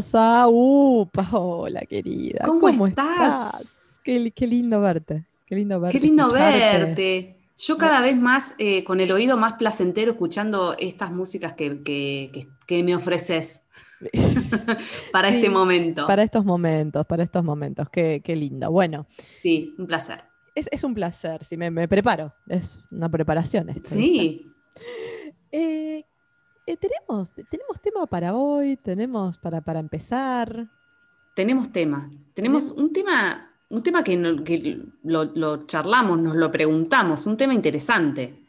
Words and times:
buenas, 0.00 0.12
bienvenidos 0.12 0.14
a 0.14 0.46
UPA. 0.48 1.28
Hola, 1.32 1.80
querida. 1.82 2.44
¿Cómo, 2.46 2.86
estás? 2.86 3.72
Qué, 4.02 4.32
lindo 4.46 4.80
verte. 4.80 5.26
Qué 5.46 5.56
lindo 5.56 5.80
verte. 5.80 5.98
Qué 5.98 6.06
lindo 6.06 6.30
verte. 6.30 7.36
Yo 7.58 7.76
cada 7.76 8.00
vez 8.00 8.16
más 8.16 8.54
eh, 8.58 8.82
con 8.84 9.00
el 9.00 9.12
oído 9.12 9.36
más 9.36 9.54
placentero 9.54 10.12
escuchando 10.12 10.74
estas 10.78 11.12
músicas 11.12 11.52
que, 11.52 12.48
me 12.82 12.94
ofreces 12.94 13.62
para 15.12 15.28
este 15.28 15.50
momento. 15.50 16.06
Para 16.06 16.22
estos 16.22 16.44
momentos, 16.44 17.06
para 17.06 17.22
estos 17.22 17.44
momentos. 17.44 17.88
Qué, 17.90 18.22
lindo. 18.26 18.70
Bueno. 18.70 19.06
Sí, 19.42 19.74
un 19.78 19.86
placer. 19.86 20.24
Es, 20.54 20.84
un 20.84 20.94
placer, 20.94 21.44
si 21.44 21.56
me, 21.56 21.86
preparo. 21.86 22.32
Es 22.48 22.82
una 22.90 23.08
preparación. 23.08 23.68
Esto, 23.68 23.90
sí. 23.90 24.46
Eh, 25.52 26.04
eh, 26.70 26.76
tenemos, 26.76 27.32
tenemos 27.32 27.80
tema 27.80 28.06
para 28.06 28.34
hoy, 28.34 28.76
tenemos 28.76 29.38
para, 29.38 29.60
para 29.60 29.80
empezar. 29.80 30.68
Tenemos 31.34 31.72
tema. 31.72 32.10
Tenemos 32.34 32.72
un 32.72 32.92
tema, 32.92 33.50
un 33.68 33.82
tema 33.82 34.04
que, 34.04 34.16
lo, 35.02 35.66
charlamos, 35.66 36.18
nos 36.18 36.36
lo 36.36 36.50
preguntamos, 36.50 37.26
un 37.26 37.36
tema 37.36 37.54
interesante. 37.54 38.46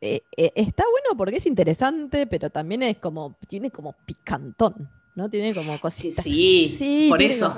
Eh, 0.00 0.22
está 0.54 0.84
bueno 0.84 1.16
porque 1.16 1.36
es 1.36 1.46
interesante, 1.46 2.26
pero 2.26 2.48
también 2.50 2.82
es 2.82 2.98
como, 2.98 3.36
tiene 3.48 3.70
como 3.70 3.94
picantón, 4.06 4.88
¿no? 5.14 5.28
Tiene 5.28 5.54
como 5.54 5.78
cositas. 5.80 6.24
Sí, 6.24 6.74
sí 6.76 7.06
por 7.10 7.20
eso. 7.22 7.54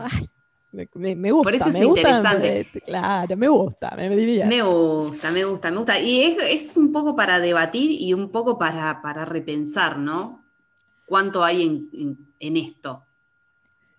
Me, 0.71 1.33
gusta. 1.33 1.45
Por 1.45 1.55
eso 1.55 1.69
es 1.71 1.81
interesante. 1.81 2.69
claro, 2.85 3.37
me 3.37 3.49
gusta, 3.49 3.95
me 3.97 4.15
divierte. 4.15 4.55
Me 4.55 4.63
gusta, 4.63 5.31
me 5.31 5.45
gusta, 5.45 5.71
me 5.71 5.77
gusta. 5.79 5.99
Y 5.99 6.37
es, 6.39 6.77
un 6.77 6.93
poco 6.93 7.17
para 7.17 7.41
debatir 7.41 7.91
y 7.91 8.13
un 8.13 8.31
poco 8.31 8.59
para, 8.59 9.01
para 9.01 9.25
repensar, 9.25 9.99
¿no? 9.99 10.45
¿Cuánto 11.07 11.43
hay 11.43 11.89
en, 12.39 12.57
esto? 12.57 13.03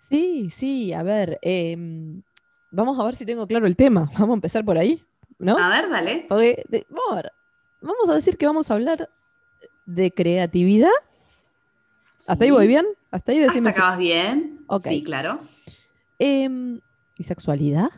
Sí, 0.10 0.52
sí, 0.52 0.94
a 0.94 1.02
ver, 1.02 1.40
em, 1.42 2.22
vamos 2.70 3.00
a 3.00 3.06
ver 3.06 3.16
si 3.16 3.26
tengo 3.26 3.48
claro 3.48 3.66
el 3.66 3.76
tema. 3.76 4.10
Vamos 4.14 4.32
a 4.32 4.34
empezar 4.36 4.64
por 4.64 4.78
ahí, 4.78 5.04
¿no? 5.40 5.58
A 5.58 5.70
ver, 5.70 5.90
dale. 5.90 6.28
vamos 6.30 8.10
a 8.10 8.14
decir 8.14 8.38
que 8.38 8.46
vamos 8.46 8.70
a 8.70 8.76
hablar 8.76 9.10
de 9.86 10.12
creatividad. 10.12 10.90
¿Hasta 12.28 12.44
ahí 12.44 12.52
voy 12.52 12.68
bien? 12.68 12.86
¿Hasta 13.10 13.32
ahí 13.32 13.40
decimos? 13.40 13.70
¿Hasta 13.70 13.82
acabas 13.82 13.98
bien? 13.98 14.60
Sí, 14.82 15.04
claro. 15.04 15.40
Em, 16.20 16.82
¿Y 17.18 17.24
sexualidad? 17.24 17.90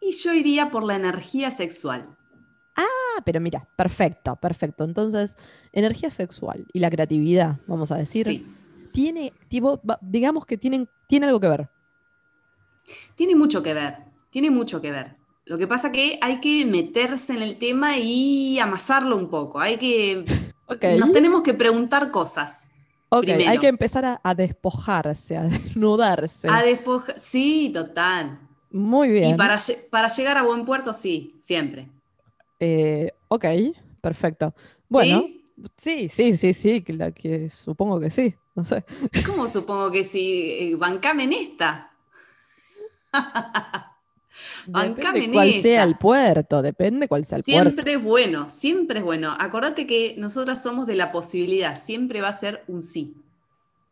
Y 0.00 0.12
yo 0.12 0.32
iría 0.32 0.70
por 0.70 0.82
la 0.84 0.96
energía 0.96 1.50
sexual. 1.50 2.16
Ah, 2.76 3.22
pero 3.24 3.40
mira, 3.40 3.68
perfecto, 3.76 4.36
perfecto. 4.36 4.84
Entonces, 4.84 5.36
energía 5.72 6.10
sexual 6.10 6.66
y 6.72 6.80
la 6.80 6.90
creatividad, 6.90 7.60
vamos 7.66 7.92
a 7.92 7.96
decir, 7.96 8.26
sí. 8.26 8.46
tiene, 8.92 9.32
digamos 10.00 10.46
que 10.46 10.58
tienen, 10.58 10.88
tiene 11.06 11.26
algo 11.26 11.40
que 11.40 11.48
ver. 11.48 11.68
Tiene 13.14 13.36
mucho 13.36 13.62
que 13.62 13.74
ver, 13.74 13.98
tiene 14.30 14.50
mucho 14.50 14.80
que 14.80 14.90
ver. 14.90 15.16
Lo 15.44 15.58
que 15.58 15.66
pasa 15.66 15.92
que 15.92 16.18
hay 16.20 16.40
que 16.40 16.64
meterse 16.66 17.34
en 17.34 17.42
el 17.42 17.56
tema 17.56 17.98
y 17.98 18.58
amasarlo 18.58 19.16
un 19.16 19.28
poco. 19.28 19.60
Hay 19.60 19.76
que. 19.76 20.24
Nos 20.98 21.12
tenemos 21.12 21.42
que 21.42 21.54
preguntar 21.54 22.10
cosas. 22.10 22.70
Ok, 23.14 23.28
hay 23.28 23.58
que 23.58 23.66
empezar 23.66 24.20
a, 24.22 24.34
despojarse, 24.34 25.36
a 25.36 25.42
desnudarse. 25.42 26.48
A 26.50 26.62
despojar, 26.62 27.20
sí, 27.20 27.70
total. 27.70 28.40
Muy 28.70 29.10
bien. 29.10 29.34
Y 29.34 29.34
para, 29.34 29.58
para 29.90 30.08
llegar 30.08 30.38
a 30.38 30.44
buen 30.44 30.64
puerto, 30.64 30.94
sí, 30.94 31.36
siempre. 31.38 31.90
Eh, 32.58 33.12
ok, 33.28 33.44
perfecto. 34.00 34.54
Bueno, 34.88 35.26
¿Sí? 35.76 36.08
sí, 36.08 36.36
sí, 36.38 36.54
sí, 36.54 36.80
que, 36.80 37.50
supongo 37.50 38.00
que 38.00 38.08
sí, 38.08 38.34
no 38.54 38.64
sé. 38.64 38.82
¿Cómo 39.26 39.46
supongo 39.46 39.90
que 39.90 40.04
sí? 40.04 40.56
Eh, 40.58 40.74
bancame 40.76 41.24
en 41.24 41.34
esta. 41.34 41.92
Depende 44.66 45.30
cuál 45.30 45.52
sea 45.52 45.84
el 45.84 45.96
puerto, 45.96 46.62
depende 46.62 47.08
cuál 47.08 47.24
sea 47.24 47.38
el 47.38 47.44
puerto. 47.44 47.70
Siempre 47.70 47.92
es 47.92 48.02
bueno, 48.02 48.50
siempre 48.50 48.98
es 48.98 49.04
bueno. 49.04 49.34
Acordate 49.38 49.86
que 49.86 50.14
nosotras 50.18 50.62
somos 50.62 50.86
de 50.86 50.94
la 50.94 51.12
posibilidad, 51.12 51.78
siempre 51.80 52.20
va 52.20 52.28
a 52.28 52.32
ser 52.32 52.64
un 52.68 52.82
sí. 52.82 53.14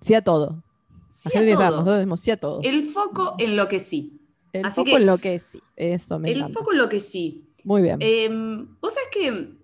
Sí 0.01 0.15
a 0.15 0.23
todo. 0.23 0.62
Sí 1.09 1.31
a 1.37 1.41
todo. 1.41 1.71
Nosotros 1.71 1.97
decimos 1.97 2.21
sí 2.21 2.31
a 2.31 2.37
todo. 2.37 2.61
El 2.62 2.84
foco 2.84 3.34
en 3.39 3.56
lo 3.56 3.69
que 3.69 3.81
sí. 3.81 4.21
El 4.53 4.73
foco 4.73 4.97
en 4.97 5.06
lo 5.06 5.19
que 5.19 5.39
sí, 5.39 5.62
eso 5.77 6.19
me 6.19 6.31
El 6.33 6.53
foco 6.53 6.72
en 6.72 6.78
lo 6.78 6.89
que 6.89 7.01
sí. 7.01 7.45
Muy 7.62 7.83
bien. 7.83 7.99
Em, 8.01 8.67
Vos 8.81 8.95
sabés 8.95 9.09
que 9.12 9.55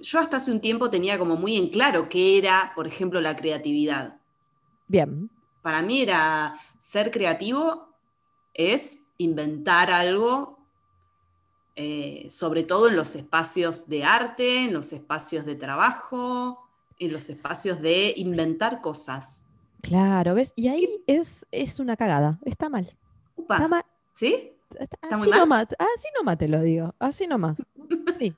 yo 0.00 0.18
hasta 0.18 0.38
hace 0.38 0.50
un 0.50 0.60
tiempo 0.60 0.90
tenía 0.90 1.18
como 1.18 1.36
muy 1.36 1.56
en 1.56 1.68
claro 1.68 2.08
qué 2.08 2.38
era, 2.38 2.72
por 2.74 2.86
ejemplo, 2.86 3.20
la 3.20 3.36
creatividad. 3.36 4.16
Bien. 4.88 5.30
Para 5.62 5.82
mí 5.82 6.00
era 6.00 6.54
ser 6.78 7.10
creativo 7.10 7.88
es 8.54 9.05
inventar 9.18 9.90
algo, 9.90 10.58
eh, 11.74 12.26
sobre 12.30 12.62
todo 12.62 12.88
en 12.88 12.96
los 12.96 13.14
espacios 13.14 13.88
de 13.88 14.04
arte, 14.04 14.64
en 14.64 14.72
los 14.72 14.92
espacios 14.92 15.44
de 15.44 15.54
trabajo, 15.54 16.68
en 16.98 17.12
los 17.12 17.28
espacios 17.28 17.80
de 17.80 18.14
inventar 18.16 18.80
cosas. 18.80 19.44
Claro, 19.82 20.34
¿ves? 20.34 20.52
Y 20.56 20.68
ahí 20.68 21.02
es, 21.06 21.46
es 21.52 21.78
una 21.78 21.96
cagada, 21.96 22.38
está 22.44 22.68
mal. 22.68 22.96
Está 23.36 23.68
mal. 23.68 23.84
¿Sí? 24.14 24.52
así, 25.02 25.30
nomás, 25.30 25.66
así 25.78 26.08
nomás 26.18 26.38
te 26.38 26.48
lo 26.48 26.60
digo, 26.60 26.94
así 26.98 27.26
nomás. 27.26 27.56
Sí. 28.18 28.34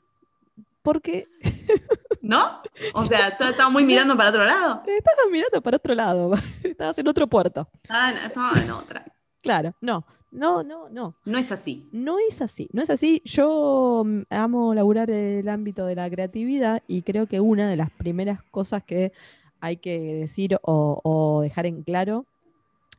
Porque... 0.83 1.29
¿No? 2.23 2.63
O 2.95 3.05
sea, 3.05 3.29
estaba 3.29 3.71
muy 3.71 3.85
mirando 3.85 4.17
para 4.17 4.31
otro 4.31 4.45
lado. 4.45 4.83
Estabas 4.87 5.31
mirando 5.31 5.63
para 5.63 5.77
otro 5.77 5.95
lado, 5.95 6.33
estabas 6.63 6.99
en 6.99 7.09
otro 7.09 7.27
puerto. 7.27 7.69
Ah, 7.89 8.13
no, 8.13 8.21
estaba 8.27 8.53
en 8.61 8.71
otra. 8.71 9.05
Claro, 9.41 9.75
no. 9.81 10.05
No, 10.31 10.63
no, 10.63 10.89
no. 10.89 11.15
No 11.25 11.39
es 11.39 11.53
así. 11.53 11.89
No 11.93 12.19
es 12.19 12.43
así, 12.43 12.69
no 12.73 12.83
es 12.83 12.91
así. 12.91 13.23
Yo 13.25 14.03
mm, 14.05 14.23
amo 14.31 14.75
laburar 14.75 15.11
el 15.11 15.49
ámbito 15.49 15.87
de 15.87 15.95
la 15.95 16.11
creatividad 16.11 16.83
y 16.87 17.03
creo 17.03 17.27
que 17.27 17.41
una 17.41 17.69
de 17.69 17.77
las 17.77 17.91
primeras 17.91 18.43
cosas 18.43 18.83
que 18.85 19.13
hay 19.61 19.79
que 19.79 20.15
decir 20.15 20.59
o 20.63 21.41
dejar 21.43 21.67
en 21.67 21.83
claro 21.83 22.27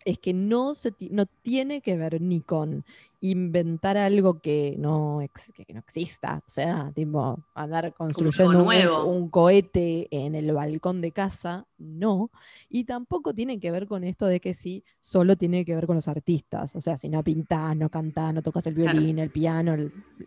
es 0.09 0.17
que 0.17 0.33
no, 0.33 0.73
se 0.73 0.93
no 1.11 1.25
tiene 1.25 1.81
que 1.81 1.95
ver 1.95 2.19
ni 2.19 2.41
con 2.41 2.83
inventar 3.21 3.97
algo 3.97 4.39
que 4.39 4.75
no, 4.77 5.19
que 5.53 5.73
no 5.73 5.79
exista, 5.79 6.41
o 6.47 6.49
sea, 6.49 6.91
tipo 6.95 7.37
andar 7.53 7.93
construyendo 7.93 8.63
un, 9.05 9.29
cohete 9.29 10.07
en 10.09 10.35
el 10.35 10.51
balcón 10.53 11.01
de 11.01 11.11
casa, 11.11 11.67
no, 11.77 12.31
y 12.69 12.85
tampoco 12.85 13.33
tiene 13.33 13.59
que 13.59 13.71
ver 13.71 13.87
con 13.87 14.03
esto 14.03 14.25
de 14.25 14.39
que 14.39 14.53
sí, 14.53 14.83
solo 14.99 15.35
tiene 15.35 15.63
que 15.63 15.75
ver 15.75 15.85
con 15.85 15.95
los 15.95 16.07
artistas, 16.07 16.75
o 16.75 16.81
sea, 16.81 16.97
si 16.97 17.09
no 17.09 17.23
pintás, 17.23 17.75
no 17.75 17.89
cantás, 17.89 18.33
no 18.33 18.41
tocas 18.41 18.65
el 18.67 18.73
violín, 18.73 19.19
el 19.19 19.29
piano, 19.29 19.75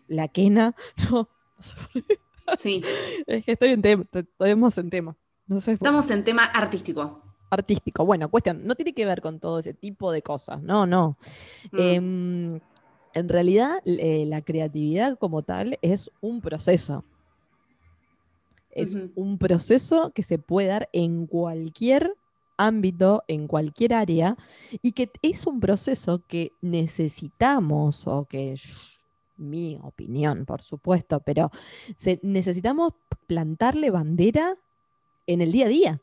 la 0.07 0.27
quena, 0.27 0.75
no. 1.11 1.27
Sí. 2.57 2.83
es 3.25 3.43
que 3.45 3.53
estoy 3.53 3.69
en 3.69 3.81
tema, 3.81 4.03
estamos 4.13 4.77
en 4.77 4.89
tema. 4.89 5.17
No 5.45 5.59
sé 5.59 5.73
Estamos 5.73 6.09
en 6.09 6.23
tema 6.23 6.45
artístico 6.45 7.32
artístico. 7.53 8.05
Bueno, 8.05 8.29
cuestión, 8.29 8.65
no 8.65 8.75
tiene 8.75 8.93
que 8.93 9.05
ver 9.05 9.21
con 9.21 9.39
todo 9.39 9.59
ese 9.59 9.73
tipo 9.73 10.11
de 10.11 10.21
cosas, 10.21 10.61
no, 10.61 10.85
no. 10.85 11.17
Mm. 11.71 11.79
Em, 11.79 12.59
en 13.13 13.29
realidad, 13.29 13.81
eh, 13.85 14.25
la 14.27 14.41
creatividad 14.41 15.17
como 15.17 15.43
tal 15.43 15.77
es 15.81 16.11
un 16.21 16.41
proceso. 16.41 17.03
Es 18.71 18.97
un 19.15 19.37
proceso 19.37 20.11
que 20.15 20.23
se 20.23 20.39
puede 20.39 20.69
dar 20.69 20.89
en 20.93 21.27
cualquier 21.27 22.15
ámbito, 22.57 23.23
en 23.27 23.47
cualquier 23.47 23.93
área, 23.93 24.35
y 24.81 24.93
que 24.93 25.11
es 25.21 25.45
un 25.45 25.59
proceso 25.59 26.23
que 26.27 26.53
necesitamos, 26.61 28.07
o 28.07 28.25
que 28.25 28.55
mi 29.37 29.79
opinión, 29.83 30.45
por 30.45 30.61
supuesto, 30.61 31.19
pero 31.19 31.51
necesitamos 32.21 32.93
plantarle 33.27 33.89
bandera 33.89 34.55
en 35.27 35.41
el 35.41 35.51
día 35.51 35.65
a 35.65 35.69
día. 35.69 36.01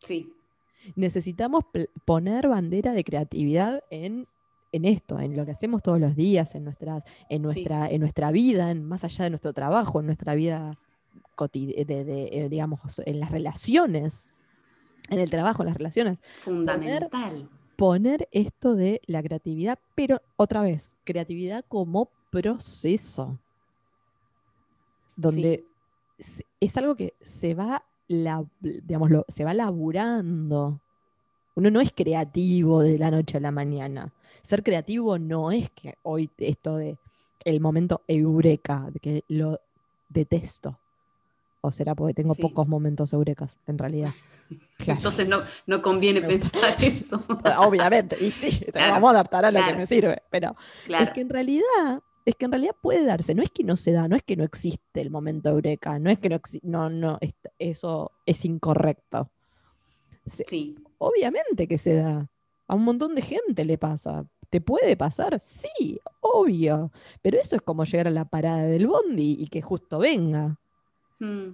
Sí. 0.00 0.32
Necesitamos 0.94 1.64
poner 2.04 2.48
bandera 2.48 2.92
de 2.92 3.04
creatividad 3.04 3.82
en, 3.90 4.26
esto, 4.72 5.18
en 5.18 5.36
lo 5.36 5.44
que 5.44 5.52
hacemos 5.52 5.82
todos 5.82 5.98
los 5.98 6.14
días, 6.14 6.54
en, 6.54 6.64
nuestras, 6.64 7.02
en, 7.28 7.42
nuestra, 7.42 7.88
en 7.88 8.00
nuestra 8.00 8.30
vida, 8.30 8.70
en, 8.70 8.84
más 8.84 9.02
allá 9.04 9.24
de 9.24 9.30
nuestro 9.30 9.52
trabajo, 9.52 10.00
en 10.00 10.06
nuestra 10.06 10.34
vida 10.34 10.78
de, 11.52 12.28
eh, 12.32 12.48
digamos, 12.48 12.80
en 13.04 13.20
las 13.20 13.30
relaciones, 13.30 14.32
en 15.10 15.18
el 15.18 15.30
trabajo, 15.30 15.62
en 15.62 15.68
las 15.68 15.76
relaciones. 15.76 16.18
Fundamental. 16.38 17.48
Poner, 17.76 18.28
esto 18.32 18.74
de 18.74 19.02
la 19.06 19.22
creatividad, 19.22 19.78
pero 19.94 20.22
otra 20.36 20.62
vez, 20.62 20.96
creatividad 21.04 21.64
como 21.68 22.08
proceso, 22.30 23.38
donde 25.14 25.64
es 26.60 26.76
algo 26.76 26.96
que 26.96 27.14
se 27.22 27.54
va 27.54 27.84
la, 28.08 28.44
se 29.28 29.44
va 29.44 29.54
laburando. 29.54 30.80
Uno 31.54 31.70
no 31.70 31.80
es 31.80 31.90
creativo 31.92 32.82
de 32.82 32.98
la 32.98 33.10
noche 33.10 33.38
a 33.38 33.40
la 33.40 33.50
mañana. 33.50 34.12
Ser 34.42 34.62
creativo 34.62 35.18
no 35.18 35.50
es 35.52 35.70
que 35.70 35.94
hoy 36.02 36.30
esto 36.38 36.76
de 36.76 36.98
el 37.44 37.60
momento 37.60 38.02
eureka, 38.08 38.88
de 38.92 39.00
que 39.00 39.24
lo 39.28 39.60
detesto. 40.08 40.78
¿O 41.62 41.72
será 41.72 41.94
porque 41.94 42.14
tengo 42.14 42.34
Sí. 42.34 42.42
pocos 42.42 42.68
momentos 42.68 43.12
eurecas, 43.12 43.58
en 43.66 43.78
realidad? 43.78 44.10
Claro. 44.76 44.98
Entonces 45.00 45.26
no, 45.28 45.38
no 45.66 45.82
conviene 45.82 46.20
pensar 46.20 46.76
eso. 46.80 47.24
Obviamente, 47.58 48.16
y 48.22 48.30
sí, 48.30 48.64
Claro, 48.72 48.92
vamos 48.92 49.08
a 49.08 49.10
adaptar 49.12 49.44
a 49.46 49.50
lo 49.50 49.58
claro. 49.58 49.72
que 49.72 49.78
me 49.78 49.86
sirve. 49.86 50.22
Pero 50.30 50.54
Claro. 50.84 51.04
es 51.06 51.10
que 51.12 51.20
en 51.22 51.28
realidad, 51.30 52.02
es 52.26 52.34
que 52.34 52.44
en 52.44 52.52
realidad 52.52 52.74
puede 52.82 53.04
darse, 53.04 53.34
no 53.34 53.42
es 53.42 53.50
que 53.50 53.64
no 53.64 53.76
se 53.76 53.92
da, 53.92 54.06
no 54.08 54.16
es 54.16 54.22
que 54.22 54.36
no 54.36 54.44
existe 54.44 55.00
el 55.00 55.10
momento 55.10 55.48
eureka, 55.48 55.98
no 55.98 56.10
es 56.10 56.18
que 56.18 56.28
no 56.28 56.36
exi- 56.36 56.60
no, 56.62 56.90
no, 56.90 57.16
es- 57.20 57.34
eso 57.58 58.10
es 58.26 58.44
incorrecto. 58.44 59.30
Se- 60.26 60.44
Sí, 60.46 60.76
obviamente 60.98 61.66
que 61.68 61.78
se 61.78 61.94
da. 61.94 62.28
A 62.68 62.74
un 62.74 62.84
montón 62.84 63.14
de 63.14 63.22
gente 63.22 63.64
le 63.64 63.78
pasa. 63.78 64.26
¿Te 64.50 64.60
puede 64.60 64.96
pasar? 64.96 65.38
Sí, 65.40 66.00
obvio. 66.20 66.90
Pero 67.22 67.38
eso 67.38 67.56
es 67.56 67.62
como 67.62 67.84
llegar 67.84 68.08
a 68.08 68.10
la 68.10 68.24
parada 68.24 68.64
del 68.64 68.86
bondi 68.88 69.36
y 69.38 69.46
que 69.46 69.62
justo 69.62 69.98
venga. 70.00 70.58
Mm, 71.20 71.50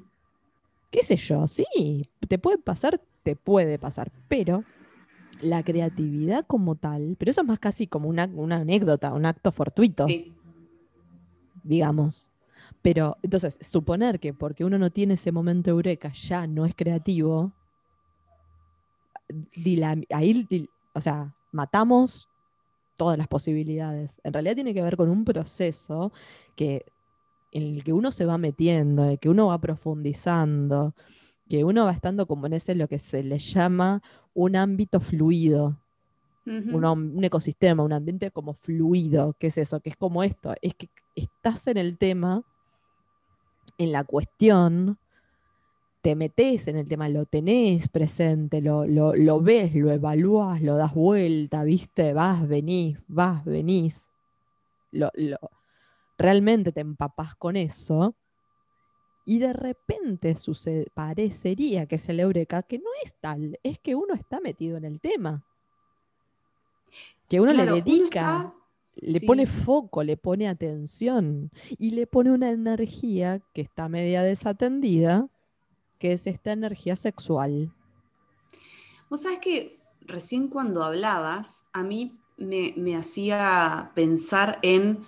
¿Qué 0.91 1.03
sé 1.05 1.17
yo? 1.17 1.47
Sí, 1.47 2.09
te 2.29 2.39
puede 2.39 2.59
pasar, 2.59 3.01
te 3.23 3.37
puede 3.37 3.79
pasar. 3.79 4.11
Pero 4.29 4.65
la 5.43 5.63
creatividad 5.63 6.47
como 6.47 6.77
tal, 6.77 7.17
pero 7.19 7.31
eso 7.31 7.41
es 7.43 7.47
más 7.47 7.59
casi 7.59 7.87
como 7.87 8.09
una, 8.09 8.27
una 8.27 8.57
anécdota, 8.57 9.13
un 9.13 9.27
acto 9.27 9.53
fortuito, 9.53 10.07
sí. 10.07 10.33
Digamos. 11.63 12.27
Pero 12.83 13.17
entonces, 13.23 13.59
suponer 13.63 14.19
que 14.21 14.35
porque 14.35 14.65
uno 14.65 14.79
no 14.79 14.91
tiene 14.91 15.15
ese 15.15 15.33
momento 15.33 15.71
eureka 15.71 16.13
ya 16.13 16.47
no 16.47 16.67
es 16.67 16.75
creativo, 16.75 17.53
ahí, 20.11 20.69
o 20.95 21.01
sea, 21.01 21.35
matamos 21.53 22.29
todas 22.97 23.19
las 23.19 23.29
posibilidades. 23.29 24.21
En 24.25 24.33
realidad 24.33 24.55
tiene 24.55 24.75
que 24.75 24.83
ver 24.83 24.97
con 24.97 25.09
un 25.09 25.25
proceso 25.25 26.13
que, 26.57 26.85
en 27.53 27.63
el 27.75 27.85
que 27.85 27.93
uno 27.93 28.11
se 28.11 28.25
va 28.25 28.39
metiendo, 28.39 29.05
en 29.05 29.11
el 29.11 29.19
que 29.19 29.29
uno 29.29 29.49
va 29.49 29.61
profundizando, 29.61 30.95
que 31.49 31.65
uno 31.65 31.85
va 31.85 31.93
estando 31.93 32.27
como 32.27 32.47
en 32.47 32.55
ese 32.55 32.75
lo 32.75 32.89
que 32.89 32.99
se 32.99 33.23
le 33.23 33.39
llama 33.39 34.03
un 34.35 34.57
ámbito 34.57 35.01
fluido, 35.01 35.79
un, 36.47 36.85
un 36.85 37.25
ecosistema, 37.25 37.85
un 37.85 37.93
ambiente 37.93 38.31
como 38.31 38.55
fluido. 38.55 39.37
¿Qué 39.39 39.49
es 39.49 39.59
eso? 39.59 39.81
Que 39.81 39.91
es 39.91 39.97
como 39.97 40.23
esto, 40.23 40.55
es 40.61 40.75
que 40.75 40.89
estás 41.15 41.67
en 41.67 41.77
el 41.77 41.99
tema, 41.99 42.43
en 43.79 43.93
la 43.93 44.05
cuestión, 44.05 44.99
te 46.03 46.17
metes 46.17 46.67
en 46.69 46.77
el 46.77 46.89
tema, 46.89 47.09
lo 47.09 47.27
tenés 47.27 47.89
presente, 47.89 48.61
lo, 48.61 48.87
lo, 48.87 49.15
lo 49.15 49.41
ves, 49.41 49.75
lo 49.75 49.91
evalúas, 49.91 50.61
lo 50.63 50.77
das 50.77 50.95
vuelta, 50.95 51.63
¿viste? 51.63 52.13
Vas, 52.13 52.47
venís, 52.49 52.99
vas, 53.07 53.45
venís. 53.45 54.09
Lo, 54.91 55.11
lo- 55.15 55.39
realmente 56.19 56.73
te 56.73 56.81
empapás 56.81 57.35
con 57.37 57.57
eso. 57.57 58.15
Y 59.25 59.39
de 59.39 59.53
repente 59.53 60.35
sucede, 60.35 60.89
parecería 60.93 61.87
que 61.87 61.95
es 61.95 62.09
el 62.09 62.19
eureka, 62.19 62.65
que 62.65 62.79
no 62.79 62.91
es 63.05 63.15
tal, 63.21 63.59
es 63.63 63.79
que 63.79 63.95
uno 63.95 64.15
está 64.15 64.41
metido 64.41 64.77
en 64.77 64.85
el 64.85 65.01
tema. 65.01 65.45
Que 67.29 67.41
uno 67.41 67.53
Claro, 67.53 67.77
le 67.77 67.83
dedica, 67.83 68.53
le 68.97 69.21
sí. 69.21 69.27
pone 69.27 69.47
foco, 69.47 70.03
le 70.03 70.17
pone 70.17 70.49
atención 70.49 71.51
y 71.79 71.91
le 71.91 72.07
pone 72.07 72.31
una 72.31 72.51
energía 72.51 73.41
que 73.55 73.63
está 73.63 73.89
media 73.89 74.23
desatendida, 74.23 75.29
que 75.99 76.13
es 76.13 76.27
esta 76.27 76.53
energía 76.53 76.97
sexual. 76.97 77.73
Vos 79.09 79.23
sabés 79.23 79.39
que 79.39 79.79
recién 80.01 80.49
cuando 80.49 80.83
hablabas, 80.83 81.65
a 81.73 81.83
mí 81.83 82.19
me, 82.37 82.75
me 82.77 82.97
hacía 82.97 83.93
pensar 83.95 84.59
en 84.63 85.05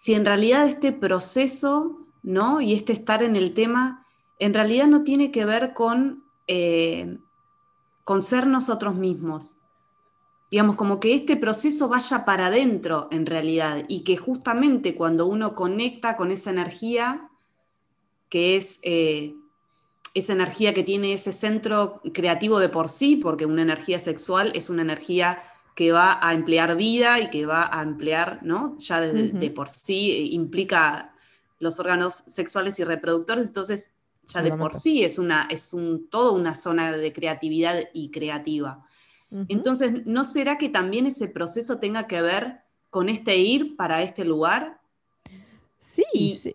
si 0.00 0.14
en 0.14 0.24
realidad 0.24 0.66
este 0.66 0.92
proceso, 0.92 2.06
¿no? 2.22 2.62
Y 2.62 2.72
este 2.72 2.94
estar 2.94 3.22
en 3.22 3.36
el 3.36 3.52
tema, 3.52 4.06
en 4.38 4.54
realidad 4.54 4.86
no 4.86 5.04
tiene 5.04 5.30
que 5.30 5.44
ver 5.44 5.74
con, 5.74 6.24
eh, 6.46 7.18
con 8.04 8.22
ser 8.22 8.46
nosotros 8.46 8.94
mismos. 8.94 9.59
Digamos, 10.50 10.76
como 10.76 10.98
que 10.98 11.14
este 11.14 11.36
proceso 11.36 11.88
vaya 11.88 12.24
para 12.24 12.46
adentro 12.46 13.08
en 13.12 13.24
realidad 13.26 13.84
y 13.86 14.02
que 14.02 14.16
justamente 14.16 14.96
cuando 14.96 15.26
uno 15.26 15.54
conecta 15.54 16.16
con 16.16 16.32
esa 16.32 16.50
energía, 16.50 17.30
que 18.28 18.56
es 18.56 18.80
eh, 18.82 19.34
esa 20.14 20.32
energía 20.32 20.74
que 20.74 20.82
tiene 20.82 21.12
ese 21.12 21.32
centro 21.32 22.00
creativo 22.12 22.58
de 22.58 22.68
por 22.68 22.88
sí, 22.88 23.16
porque 23.16 23.46
una 23.46 23.62
energía 23.62 23.98
sexual 23.98 24.50
es 24.54 24.70
una 24.70 24.82
energía 24.82 25.42
que 25.74 25.92
va 25.92 26.18
a 26.20 26.34
emplear 26.34 26.76
vida 26.76 27.20
y 27.20 27.30
que 27.30 27.46
va 27.46 27.70
a 27.72 27.82
emplear, 27.82 28.40
¿no? 28.42 28.76
Ya 28.78 29.00
de, 29.00 29.50
por 29.50 29.68
sí 29.68 30.10
eh, 30.10 30.26
implica 30.32 31.14
los 31.58 31.78
órganos 31.78 32.14
sexuales 32.14 32.78
y 32.78 32.84
reproductores, 32.84 33.48
entonces 33.48 33.92
ya 34.26 34.42
de 34.42 34.52
por 34.52 34.76
sí 34.76 35.04
es, 35.04 35.18
una, 35.18 35.46
es 35.50 35.72
un, 35.74 36.08
todo 36.08 36.32
una 36.32 36.54
zona 36.54 36.92
de 36.92 37.12
creatividad 37.12 37.88
y 37.92 38.10
creativa. 38.10 38.84
Entonces, 39.48 40.06
¿no 40.06 40.24
será 40.24 40.58
que 40.58 40.68
también 40.68 41.06
ese 41.06 41.28
proceso 41.28 41.78
tenga 41.78 42.06
que 42.06 42.20
ver 42.20 42.60
con 42.90 43.08
este 43.08 43.36
ir 43.36 43.76
para 43.76 44.02
este 44.02 44.24
lugar? 44.24 44.80
sí, 45.78 46.04
y- 46.12 46.36
sí. 46.36 46.52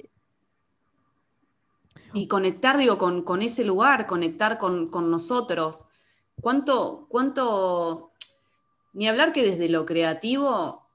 Y 2.14 2.28
conectar, 2.28 2.78
digo, 2.78 2.98
con, 2.98 3.24
con 3.24 3.42
ese 3.42 3.66
lugar, 3.66 4.08
conectar 4.08 4.58
con, 4.58 4.90
con 4.90 5.12
nosotros. 5.12 5.86
¿Cuánto, 6.42 7.08
cuánto, 7.10 8.12
ni 8.94 9.08
hablar 9.08 9.34
que 9.34 9.44
desde 9.44 9.68
lo 9.70 9.86
creativo, 9.86 10.86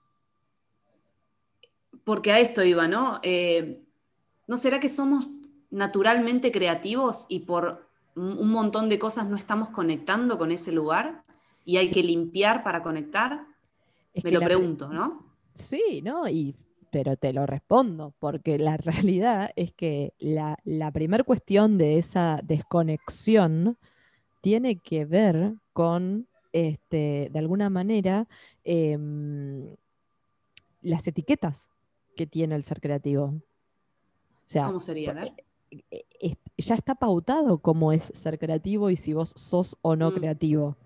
porque 2.05 2.33
a 2.33 2.41
esto 2.41 2.63
iba, 2.65 2.89
¿no? 2.89 3.21
Eh, 3.23 3.83
¿No 4.47 4.57
será 4.57 4.81
que 4.81 4.89
somos 4.89 5.29
naturalmente 5.71 6.51
creativos 6.51 7.27
y 7.29 7.41
por 7.41 7.87
un 8.17 8.51
montón 8.51 8.89
de 8.89 8.99
cosas 8.99 9.29
no 9.29 9.37
estamos 9.37 9.69
conectando 9.69 10.37
con 10.39 10.51
ese 10.51 10.73
lugar? 10.73 11.23
Y 11.65 11.77
hay 11.77 11.91
que 11.91 12.03
limpiar 12.03 12.63
para 12.63 12.83
conectar. 12.83 13.47
Es 14.13 14.25
Me 14.25 14.33
lo 14.33 14.41
pregunto, 14.41 14.89
¿no? 14.93 15.27
Sí, 15.55 16.01
¿no? 16.03 16.29
Y, 16.29 16.57
pero 16.91 17.17
te 17.17 17.33
lo 17.33 17.47
respondo, 17.47 18.15
porque 18.19 18.59
la 18.59 18.77
realidad 19.17 19.51
es 19.57 19.73
que 19.73 20.15
la, 20.19 20.59
la 20.65 20.91
primer 20.91 21.25
cuestión 21.25 21.79
de 21.79 21.99
esa 21.99 22.41
desconexión 22.43 23.79
tiene 24.41 24.77
que 24.79 25.05
ver 25.05 25.55
con, 25.73 26.27
este, 26.53 27.29
de 27.31 27.39
alguna 27.39 27.69
manera, 27.71 28.27
em, 28.65 29.77
las 30.83 31.07
etiquetas 31.07 31.69
que 32.17 32.27
tiene 32.27 32.55
el 32.57 32.65
ser 32.65 32.81
creativo. 32.81 33.25
O 33.27 33.43
sea, 34.47 34.65
¿Cómo 34.65 34.81
sería? 34.81 35.13
Ver. 35.13 35.33
eh, 35.71 36.05
eh, 36.21 36.35
ya 36.59 36.75
está 36.75 36.95
pautado 36.95 37.59
cómo 37.59 37.93
es 37.93 38.11
ser 38.15 38.39
creativo 38.39 38.91
y 38.91 38.97
si 38.97 39.13
vos 39.13 39.33
sos 39.37 39.77
o 39.83 39.95
no 39.95 40.11
Mm. 40.11 40.15
creativo. 40.15 40.77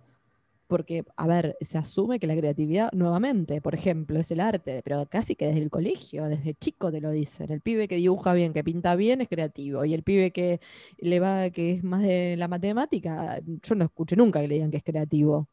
Porque, 0.67 1.05
a 1.17 1.27
ver, 1.27 1.57
se 1.61 1.77
asume 1.77 2.19
que 2.19 2.27
la 2.27 2.37
creatividad, 2.37 2.91
nuevamente, 2.93 3.61
por 3.61 3.75
ejemplo, 3.75 4.19
es 4.19 4.31
el 4.31 4.41
arte, 4.41 4.81
pero 4.83 5.07
casi 5.07 5.35
que 5.35 5.47
desde 5.47 5.61
el 5.61 5.71
colegio, 5.71 6.25
desde 6.25 6.55
chico 6.55 6.91
te 6.91 7.01
lo 7.01 7.11
dicen. 7.11 7.51
El 7.53 7.61
pibe 7.61 7.87
que 7.87 7.97
dibuja 7.97 8.33
bien, 8.33 8.53
que 8.55 8.65
pinta 8.65 8.97
bien, 8.97 9.21
es 9.21 9.29
creativo. 9.29 9.85
Y 9.85 9.93
el 9.93 10.03
pibe 10.03 10.31
que 10.31 10.61
le 10.99 11.21
va, 11.21 11.51
que 11.51 11.73
es 11.73 11.85
más 11.85 12.03
de 12.03 12.37
la 12.39 12.49
matemática, 12.49 13.41
yo 13.45 13.75
no 13.75 13.85
escuché 13.85 14.17
nunca 14.17 14.41
que 14.41 14.49
le 14.49 14.55
digan 14.55 14.71
que 14.71 14.79
es 14.79 14.85
creativo. 14.85 15.49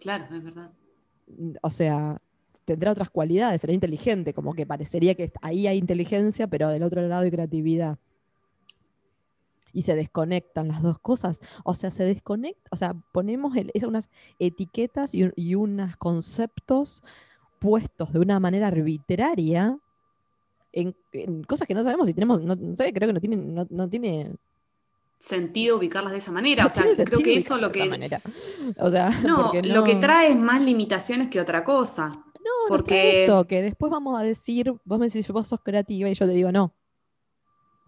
Claro, 0.00 0.24
es 0.34 0.42
verdad. 0.42 0.72
O 1.62 1.70
sea, 1.70 2.20
tendrá 2.64 2.90
otras 2.90 3.10
cualidades, 3.10 3.60
será 3.60 3.72
inteligente, 3.72 4.34
como 4.34 4.54
que 4.54 4.66
parecería 4.66 5.14
que 5.14 5.32
ahí 5.40 5.66
hay 5.66 5.78
inteligencia, 5.78 6.46
pero 6.48 6.68
del 6.68 6.82
otro 6.82 7.06
lado 7.06 7.22
hay 7.22 7.30
creatividad. 7.30 7.98
Y 9.72 9.82
se 9.82 9.94
desconectan 9.94 10.68
las 10.68 10.82
dos 10.82 10.98
cosas. 10.98 11.40
O 11.64 11.74
sea, 11.74 11.90
se 11.90 12.04
desconecta, 12.04 12.68
o 12.72 12.76
sea, 12.76 12.94
ponemos 13.12 13.56
el- 13.56 13.70
unas 13.86 14.08
etiquetas 14.38 15.14
y, 15.14 15.30
y 15.36 15.54
unos 15.54 15.96
conceptos 15.96 17.02
puestos 17.58 18.12
de 18.12 18.18
una 18.20 18.40
manera 18.40 18.68
arbitraria 18.68 19.78
en, 20.72 20.94
en 21.12 21.42
cosas 21.44 21.66
que 21.66 21.74
no 21.74 21.82
sabemos 21.82 22.06
si 22.06 22.14
tenemos, 22.14 22.40
no, 22.42 22.54
no 22.56 22.74
sé, 22.74 22.92
creo 22.92 23.08
que 23.08 23.12
no 23.12 23.20
tiene, 23.20 23.36
no, 23.36 23.66
no 23.70 23.88
tiene, 23.88 24.32
Sentido 25.18 25.76
ubicarlas 25.76 26.12
de 26.12 26.18
esa 26.18 26.32
manera. 26.32 26.62
no 26.62 26.68
o 26.68 26.70
sea, 26.70 26.84
creo 27.04 27.18
que 27.18 27.36
eso 27.36 27.58
lo 27.58 27.70
que. 27.70 27.84
manera. 27.84 28.22
O 28.78 28.90
sea, 28.90 29.10
No, 29.26 29.42
porque 29.52 29.62
lo 29.62 29.84
que 29.84 29.94
no- 29.94 30.00
trae 30.00 30.30
es 30.30 30.36
más 30.36 30.62
limitaciones 30.62 31.28
que 31.28 31.38
otra 31.40 31.62
cosa. 31.62 32.08
No, 32.08 32.64
no 32.64 32.68
Porque- 32.68 33.24
esto, 33.24 33.46
que 33.46 33.60
después 33.60 33.92
vamos 33.92 34.18
a 34.18 34.22
decir, 34.22 34.72
vos 34.84 34.98
me 34.98 35.06
decís, 35.08 35.30
vos 35.30 35.46
sos 35.46 35.60
creativa 35.62 36.08
y 36.08 36.14
yo 36.14 36.24
te 36.26 36.32
digo 36.32 36.50
no. 36.50 36.72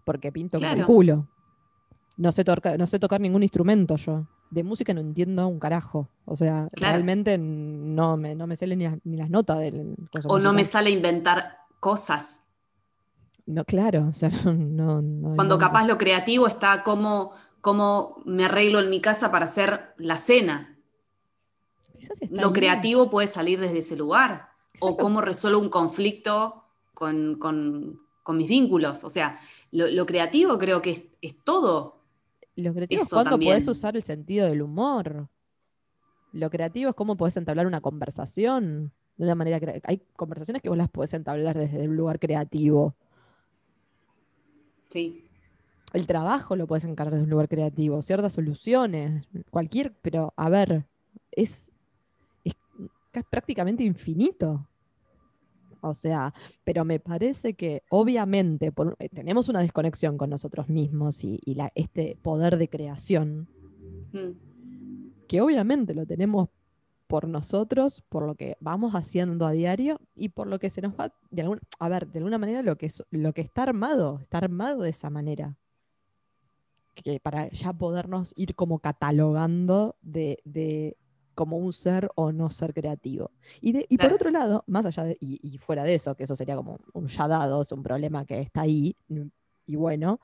Porque 0.05 0.31
pinto 0.31 0.59
como 0.59 0.71
el 0.71 0.85
culo. 0.85 1.27
No 2.15 2.31
sé, 2.31 2.43
tocar, 2.43 2.77
no 2.77 2.85
sé 2.87 2.99
tocar 2.99 3.19
ningún 3.21 3.41
instrumento 3.43 3.95
yo. 3.95 4.27
De 4.51 4.63
música 4.63 4.93
no 4.93 5.01
entiendo 5.01 5.47
un 5.47 5.59
carajo. 5.59 6.09
O 6.25 6.35
sea, 6.35 6.69
Claro. 6.73 6.93
realmente 6.93 7.37
no 7.39 8.17
me, 8.17 8.35
no 8.35 8.45
me 8.45 8.55
salen 8.55 8.79
ni, 8.79 8.85
las- 8.85 8.99
ni 9.03 9.17
las 9.17 9.29
notas 9.29 9.57
del 9.59 9.95
O 10.27 10.39
no 10.39 10.53
me 10.53 10.63
sale 10.65 10.91
inventar 10.91 11.57
cosas. 11.79 12.41
No, 13.45 13.65
claro, 13.65 14.07
o 14.09 14.13
sea, 14.13 14.29
no, 14.45 15.01
no 15.01 15.35
Cuando 15.35 15.57
capaz 15.57 15.85
lo 15.87 15.97
creativo 15.97 16.47
está 16.47 16.83
como, 16.83 17.31
como 17.61 18.21
me 18.25 18.45
arreglo 18.45 18.79
en 18.79 18.89
mi 18.91 19.01
casa 19.01 19.31
para 19.31 19.45
hacer 19.45 19.93
la 19.97 20.17
cena. 20.17 20.77
Lo 22.29 22.51
bien. 22.51 22.53
creativo 22.53 23.09
puede 23.09 23.27
salir 23.27 23.59
desde 23.59 23.79
ese 23.79 23.95
lugar. 23.95 24.49
O 24.79 24.91
lo- 24.91 24.97
cómo 24.97 25.19
resuelvo 25.21 25.59
un 25.59 25.69
conflicto 25.69 26.65
con, 26.93 27.35
con- 27.39 27.99
con 28.21 28.37
mis 28.37 28.47
vínculos. 28.47 29.03
O 29.03 29.09
sea, 29.09 29.39
lo, 29.71 29.87
creativo 30.05 30.57
creo 30.59 30.81
que 30.81 30.91
es, 30.91 31.01
todo. 31.43 32.02
Lo 32.55 32.73
creativo 32.73 33.01
es 33.01 33.09
cuando 33.09 33.39
puedes 33.39 33.67
usar 33.67 33.95
el 33.95 34.03
sentido 34.03 34.47
del 34.47 34.61
humor. 34.61 35.27
Lo 36.31 36.49
creativo 36.49 36.89
es 36.89 36.95
cómo 36.95 37.17
puedes 37.17 37.37
entablar 37.37 37.67
una 37.67 37.81
conversación 37.81 38.91
de 39.17 39.25
una 39.25 39.35
manera 39.35 39.59
Hay 39.83 40.01
conversaciones 40.15 40.61
que 40.61 40.69
vos 40.69 40.77
las 40.77 40.89
puedes 40.89 41.13
entablar 41.13 41.57
desde 41.57 41.87
un 41.87 41.95
lugar 41.95 42.19
creativo. 42.19 42.95
Sí. 44.89 45.25
El 45.93 46.07
trabajo 46.07 46.55
lo 46.55 46.65
puedes 46.65 46.85
encargar 46.85 47.13
desde 47.13 47.25
un 47.25 47.29
lugar 47.29 47.47
creativo, 47.47 48.01
ciertas 48.01 48.33
soluciones, 48.33 49.27
cualquier, 49.51 49.93
pero 50.01 50.33
a 50.35 50.49
ver, 50.49 50.87
es, 51.31 51.69
es, 52.43 52.55
prácticamente 53.29 53.83
infinito. 53.83 54.67
O 55.83 55.93
sea, 55.93 56.33
pero 56.63 56.85
me 56.85 56.99
parece 56.99 57.55
que 57.55 57.83
obviamente 57.89 58.71
eh, 58.99 59.09
tenemos 59.09 59.49
una 59.49 59.59
desconexión 59.59 60.17
con 60.17 60.29
nosotros 60.29 60.69
mismos 60.69 61.23
y, 61.23 61.39
este 61.75 62.17
poder 62.21 62.57
de 62.57 62.69
creación, 62.69 63.49
mm. 64.13 65.27
que 65.27 65.41
obviamente 65.41 65.93
lo 65.93 66.05
tenemos 66.05 66.49
por 67.07 67.27
nosotros, 67.27 68.01
por 68.07 68.25
lo 68.25 68.35
que 68.35 68.55
vamos 68.61 68.93
haciendo 68.93 69.45
a 69.45 69.51
diario 69.51 69.99
y 70.15 70.29
por 70.29 70.47
lo 70.47 70.57
que 70.57 70.69
se 70.69 70.81
nos 70.81 70.93
va, 70.93 71.13
de 71.29 71.59
a 71.79 71.89
ver, 71.89 72.07
de 72.07 72.19
alguna 72.19 72.37
manera 72.37 72.61
lo 72.61 72.77
que, 72.77 72.89
lo 73.11 73.33
que 73.33 73.41
está 73.41 73.63
armado, 73.63 74.19
está 74.21 74.37
armado 74.37 74.83
de 74.83 74.89
esa 74.89 75.09
manera. 75.09 75.57
Que 76.95 77.19
para 77.19 77.49
ya 77.49 77.73
podernos 77.73 78.33
ir 78.37 78.55
como 78.55 78.79
catalogando 78.79 79.97
de, 80.01 80.95
como 81.35 81.57
un 81.57 81.73
ser 81.73 82.09
o 82.15 82.31
no 82.31 82.49
ser 82.49 82.73
creativo. 82.73 83.31
Y, 83.61 83.85
y 83.93 83.97
por 83.97 84.13
otro 84.13 84.29
lado, 84.29 84.63
más 84.67 84.85
allá 84.85 85.03
de, 85.03 85.17
y, 85.19 85.57
fuera 85.57 85.83
de 85.83 85.95
eso, 85.95 86.15
que 86.15 86.23
eso 86.23 86.35
sería 86.35 86.55
como 86.55 86.79
un 86.93 87.07
ya 87.07 87.27
dado, 87.27 87.61
es 87.61 87.71
un 87.71 87.83
problema 87.83 88.25
que 88.25 88.39
está 88.39 88.61
ahí, 88.61 88.95
y 89.65 89.75
bueno, 89.75 90.19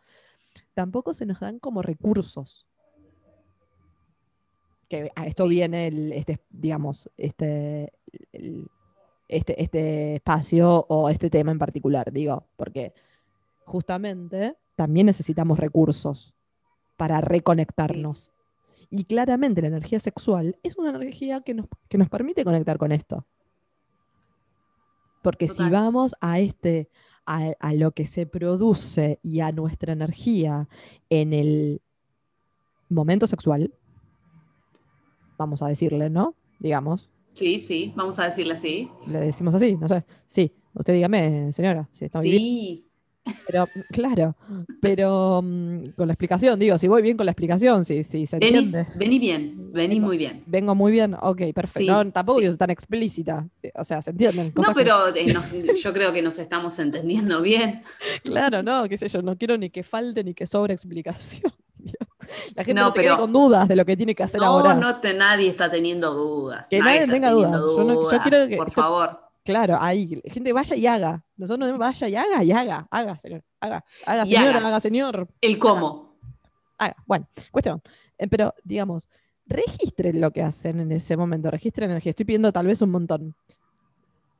tampoco 0.74 1.13
se 1.13 1.25
nos 1.25 1.39
dan 1.39 1.60
como 1.60 1.82
recursos 1.82 2.66
que 4.89 5.12
a 5.16 5.28
esto 5.28 5.48
viene 5.48 5.88
el, 5.88 6.12
este, 6.13 6.39
digamos, 6.50 7.10
este, 7.16 7.94
este, 9.28 9.62
este 9.62 10.16
espacio 10.16 10.86
o 10.89 11.10
este 11.10 11.30
tema 11.30 11.51
en 11.51 11.60
particular, 11.60 12.12
digo, 12.12 12.48
porque 12.58 12.94
justamente 13.66 14.58
también 14.75 15.06
necesitamos 15.06 15.60
recursos 15.60 16.34
para 16.98 17.22
reconectarnos. 17.22 18.32
Y 18.89 19.05
claramente 19.05 19.62
la 19.62 19.67
energía 19.67 20.00
sexual 20.00 20.58
es 20.63 20.77
una 20.77 20.89
energía 20.89 21.41
que 21.41 21.53
nos, 21.53 21.67
que 21.88 21.98
nos 21.98 22.10
permite 22.10 22.43
conectar 22.43 22.77
con 22.77 22.91
esto. 22.91 23.25
Porque 25.22 25.48
si 25.48 25.69
vamos 25.69 26.15
a 26.22 26.39
este, 26.39 26.89
a, 27.25 27.51
a, 27.60 27.74
lo 27.74 27.91
que 27.91 28.05
se 28.05 28.25
produce 28.25 29.19
y 29.22 29.41
a 29.41 29.51
nuestra 29.51 29.93
energía 29.93 30.67
en 31.10 31.34
el 31.34 31.81
momento 32.88 33.27
sexual, 33.27 33.74
vamos 35.38 35.62
a 35.62 35.67
decirle, 35.67 36.10
¿no? 36.10 36.36
Digamos. 36.60 37.10
Sí, 37.34 37.60
sí, 37.60 37.93
vamos 37.96 38.19
a 38.19 38.25
decirle 38.25 38.53
así. 38.53 38.91
Le 39.08 39.19
decimos 39.19 39.55
así, 39.55 39.75
no 39.75 39.88
sé. 39.88 40.03
Sí, 40.27 40.51
usted 40.74 40.93
dígame, 40.93 41.53
señora, 41.53 41.88
si 41.93 42.05
está 42.05 42.22
bien. 42.22 42.38
Sí. 42.38 42.88
Pero, 43.48 43.67
claro, 43.91 44.36
pero 44.81 45.41
mm, 45.43 45.91
con 45.95 46.07
la 46.07 46.13
explicación, 46.13 46.59
digo, 46.59 46.77
si 46.77 46.88
voy 46.88 47.01
bien 47.01 47.17
con 47.17 47.25
la 47.25 47.31
explicación, 47.31 47.86
si, 47.86 48.03
si 48.03 48.25
se 48.25 48.38
entiende. 48.38 48.88
vení 48.95 49.19
bien, 49.19 49.71
vení 49.71 50.00
muy 50.00 50.17
bien. 50.17 50.43
Vengo 50.45 50.75
muy 50.75 50.91
bien, 50.91 51.15
ok, 51.19 51.41
perfecto. 51.53 51.91
no, 51.91 52.12
tampoco 52.12 52.39
digo 52.39 52.55
tan 52.55 52.69
explícita, 52.69 53.48
o 53.75 53.83
sea, 53.83 54.01
se 54.01 54.12
entienden. 54.12 54.53
No, 54.55 54.74
pero 54.74 55.15
eh, 55.15 55.33
yo 55.81 55.93
creo 55.93 56.13
que 56.13 56.21
nos 56.21 56.39
estamos 56.39 56.77
entendiendo 56.79 57.41
bien. 57.41 57.83
Claro, 58.24 58.62
no, 58.62 58.88
qué 58.88 58.98
sé 58.98 59.07
yo, 59.07 59.21
no 59.21 59.38
quiero 59.38 59.57
ni 59.57 59.69
que 59.69 59.83
falte 59.83 60.24
ni 60.24 60.33
que 60.33 60.45
sobre 60.45 60.74
explicación. 60.74 61.53
La 62.55 62.63
gente 62.63 62.81
no, 62.81 62.91
se 62.91 63.01
quede 63.01 63.17
con 63.17 63.31
dudas 63.31 63.67
de 63.67 63.75
lo 63.75 63.86
que 63.86 63.98
tiene 63.98 64.13
que 64.13 64.24
hacer 64.24 64.43
ahora. 64.43 64.74
No, 64.74 64.91
no 64.91 65.13
nadie 65.13 65.50
está 65.50 65.69
teniendo 65.69 66.13
dudas. 66.13 66.67
Que 66.69 66.79
nadie, 66.79 67.07
tenga 67.07 67.31
dudas. 67.31 67.62
Yo, 67.62 68.19
quiero 68.21 68.48
que, 68.48 68.57
por 68.57 68.71
favor. 68.71 69.28
Claro, 69.43 69.77
ahí, 69.79 70.22
gente 70.25 70.53
vaya 70.53 70.75
y 70.75 70.86
haga. 70.86 71.24
Nosotros 71.38 71.77
vaya 71.77 72.08
y 72.08 72.15
haga 72.15 72.43
y 72.43 72.51
haga, 72.51 72.88
haga, 72.91 73.17
señor, 73.19 73.43
haga, 73.60 73.84
haga, 74.05 74.25
señor, 74.25 74.55
haga. 74.58 74.79
señor. 74.79 75.27
El 75.41 75.58
cómo. 75.58 76.17
Haga. 76.77 76.96
Bueno, 77.05 77.27
cuestión. 77.51 77.81
Eh, 78.17 78.27
pero, 78.27 78.53
digamos, 78.63 79.10
registren 79.46 80.22
lo 80.22 80.31
que 80.31 80.43
hacen 80.43 80.79
en 80.79 80.91
ese 80.91 81.17
momento, 81.17 81.50
registren 81.50 81.89
energía. 81.89 82.12
Estoy 82.12 82.25
pidiendo 82.25 82.51
tal 82.51 82.67
vez 82.67 82.81
un 82.81 82.91
montón. 82.91 83.36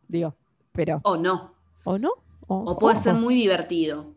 Digo, 0.08 0.36
pero. 0.72 1.02
O 1.04 1.18
no. 1.18 1.56
O 1.84 1.98
no. 1.98 2.12
O, 2.48 2.78
puede 2.78 2.96
ser 2.96 3.14
muy 3.14 3.36
divertido. 3.36 4.16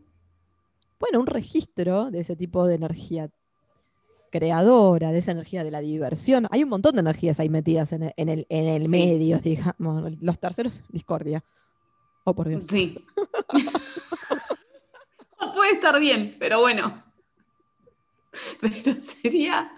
Bueno, 0.99 1.19
un 1.19 1.27
registro 1.27 2.09
de 2.09 2.21
ese 2.21 2.35
tipo 2.35 2.65
de 2.65 2.75
energía 2.75 3.29
creadora, 4.33 5.11
de 5.11 5.19
esa 5.19 5.31
energía 5.31 5.63
de 5.63 5.69
la 5.69 5.79
diversión. 5.79 6.47
Hay 6.49 6.63
un 6.63 6.69
montón 6.69 6.95
de 6.95 7.01
energías 7.01 7.39
ahí 7.39 7.49
metidas 7.49 7.93
en 7.93 8.01
el, 8.01 8.13
en 8.17 8.49
el, 8.49 8.89
medio, 8.89 9.37
digamos. 9.37 10.11
Los 10.21 10.39
terceros, 10.39 10.81
discordia. 10.89 11.43
Oh, 12.23 12.33
por 12.33 12.49
Dios. 12.49 12.65
Sí. 12.67 12.97
puede 15.55 15.73
estar 15.73 15.99
bien, 15.99 16.35
pero 16.39 16.61
bueno. 16.61 17.03
Pero 18.59 18.99
sería, 18.99 19.71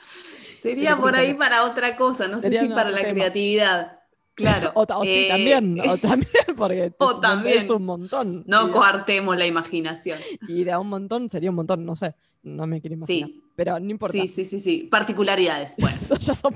sería 0.58 0.96
por 0.96 1.18
ahí 1.18 1.34
para 1.34 1.66
otra 1.66 1.98
cosa, 1.98 2.30
no 2.30 2.40
sé 2.40 2.58
si 2.58 2.70
para 2.70 2.92
la 2.92 3.02
creatividad. 3.02 4.00
Claro. 4.36 4.72
O, 4.76 5.04
eh, 5.04 5.30
también, 5.30 5.80
o 5.90 5.98
también, 5.98 6.30
porque 6.58 6.94
o 7.00 7.20
también. 7.20 7.60
es 7.60 7.70
un 7.70 7.86
montón. 7.86 8.44
No 8.46 8.72
coartemos 8.72 9.38
la 9.38 9.46
imaginación. 9.48 10.20
Y 10.48 10.64
de 10.64 10.72
a 10.72 10.80
un 10.80 10.90
montón 10.90 11.30
sería 11.30 11.50
un 11.50 11.56
montón, 11.56 11.86
no 11.86 11.96
sé, 11.96 12.14
no 12.44 12.68
me 12.68 12.82
quiero 12.82 12.96
imaginar. 12.96 13.30
Sí, 13.30 13.44
pero 13.56 13.80
no 13.80 13.90
importa. 13.90 14.12
Sí, 14.12 14.28
sí, 14.28 14.46
sí, 14.46 14.60
sí. 14.60 14.88
Particularidades. 14.92 15.76
Bueno. 15.80 15.98
Eso 16.02 16.16
ya 16.16 16.36
son 16.36 16.54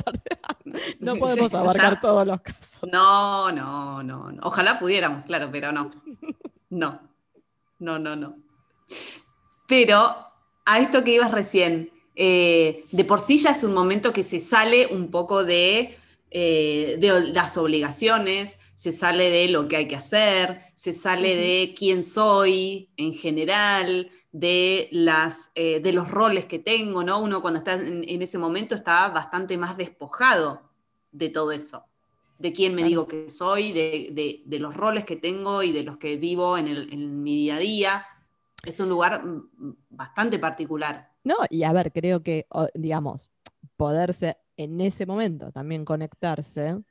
No 1.00 1.16
podemos 1.16 1.54
abarcar 1.54 2.02
todos 2.02 2.28
los 2.28 2.42
casos. 2.42 2.80
No, 2.92 3.52
no, 3.52 4.04
no, 4.04 4.32
Ojalá 4.44 4.78
pudiéramos, 4.78 5.26
claro, 5.26 5.50
pero 5.52 5.72
no. 5.72 5.92
No. 6.70 7.00
No, 7.80 7.98
no, 7.98 8.16
no. 8.16 8.36
Pero 9.68 10.16
a 10.66 10.80
esto 10.80 11.04
que 11.04 11.14
ibas 11.14 11.32
recién, 11.32 11.92
eh, 12.16 12.84
de 12.92 13.06
por 13.06 13.22
sí 13.22 13.38
ya 13.38 13.52
es 13.52 13.64
un 13.64 13.74
momento 13.74 14.12
que 14.12 14.24
se 14.24 14.40
sale 14.40 14.88
un 14.88 15.10
poco 15.10 15.46
de, 15.46 15.98
eh, 16.32 16.98
de 17.00 17.32
las 17.32 17.58
obligaciones, 17.58 18.60
se 18.76 18.92
sale 18.92 19.30
de 19.30 19.48
lo 19.48 19.68
que 19.68 19.78
hay 19.78 19.88
que 19.88 19.96
hacer, 19.96 20.62
se 20.76 20.94
sale 20.94 21.36
de 21.36 21.74
quién 21.78 22.04
soy 22.04 22.92
en 22.98 23.14
general, 23.14 24.12
de, 24.32 24.90
las, 24.92 25.52
eh, 25.56 25.80
de 25.80 25.92
los 25.92 26.10
roles 26.10 26.46
que 26.46 26.60
tengo, 26.60 27.04
¿no? 27.04 27.20
Uno 27.20 27.42
cuando 27.42 27.58
está 27.58 27.74
en, 27.74 28.22
ese 28.22 28.38
momento 28.38 28.76
está 28.76 29.10
bastante 29.10 29.58
más 29.58 29.76
despojado 29.76 30.62
de 31.12 31.30
todo 31.30 31.52
eso, 31.52 31.86
de 32.38 32.54
quién 32.54 32.76
me 32.76 32.84
digo 32.84 33.08
que 33.08 33.30
soy, 33.30 33.74
de, 33.74 34.44
los 34.46 34.76
roles 34.76 35.06
que 35.06 35.16
tengo 35.16 35.64
y 35.64 35.72
de 35.72 35.84
los 35.84 35.98
que 35.98 36.18
vivo 36.18 36.58
en, 36.58 37.24
mi 37.24 37.36
día 37.36 37.56
a 37.56 37.60
día. 37.60 38.06
Es 38.64 38.80
un 38.80 38.90
lugar 38.90 39.26
mm, 39.26 39.76
bastante 39.90 40.38
particular. 40.38 41.12
No, 41.24 41.38
y 41.50 41.64
a 41.64 41.74
ver, 41.74 41.92
creo 41.92 42.22
que, 42.22 42.46
digamos, 42.76 43.30
poderse 43.78 44.38
en 44.60 44.82
ese 44.82 45.06
momento 45.06 45.54
también 45.54 45.86
conectarse 45.86 46.84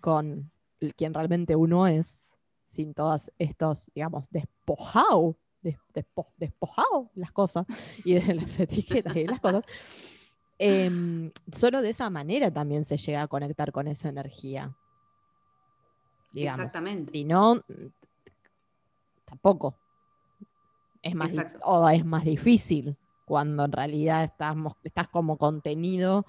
con 0.00 0.52
quien 0.96 1.12
realmente 1.12 1.56
uno 1.56 1.88
es, 1.88 2.32
sin 2.68 2.94
todos 2.94 3.32
estos, 3.38 3.90
digamos, 3.92 4.28
despojados 4.30 5.34
despojado 6.36 7.10
las 7.16 7.32
cosas 7.32 7.66
y 8.04 8.14
de 8.14 8.34
las 8.34 8.60
etiquetas 8.60 9.16
y 9.16 9.26
las 9.26 9.40
cosas, 9.40 9.64
em, 10.58 11.32
solo 11.52 11.82
de 11.82 11.90
esa 11.90 12.08
manera 12.08 12.52
también 12.52 12.84
se 12.84 12.96
llega 12.96 13.22
a 13.22 13.28
conectar 13.28 13.72
con 13.72 13.88
esa 13.88 14.08
energía. 14.08 14.72
Exactamente. 16.32 17.10
Si 17.10 17.24
no, 17.24 17.60
tampoco. 19.24 19.74
Es 21.02 21.16
más, 21.16 21.34
o 21.64 21.88
es 21.88 22.04
más 22.04 22.24
difícil 22.24 22.96
cuando 23.28 23.66
en 23.66 23.72
realidad 23.72 24.24
estamos, 24.24 24.72
estás 24.82 25.06
como 25.08 25.36
contenido 25.36 26.24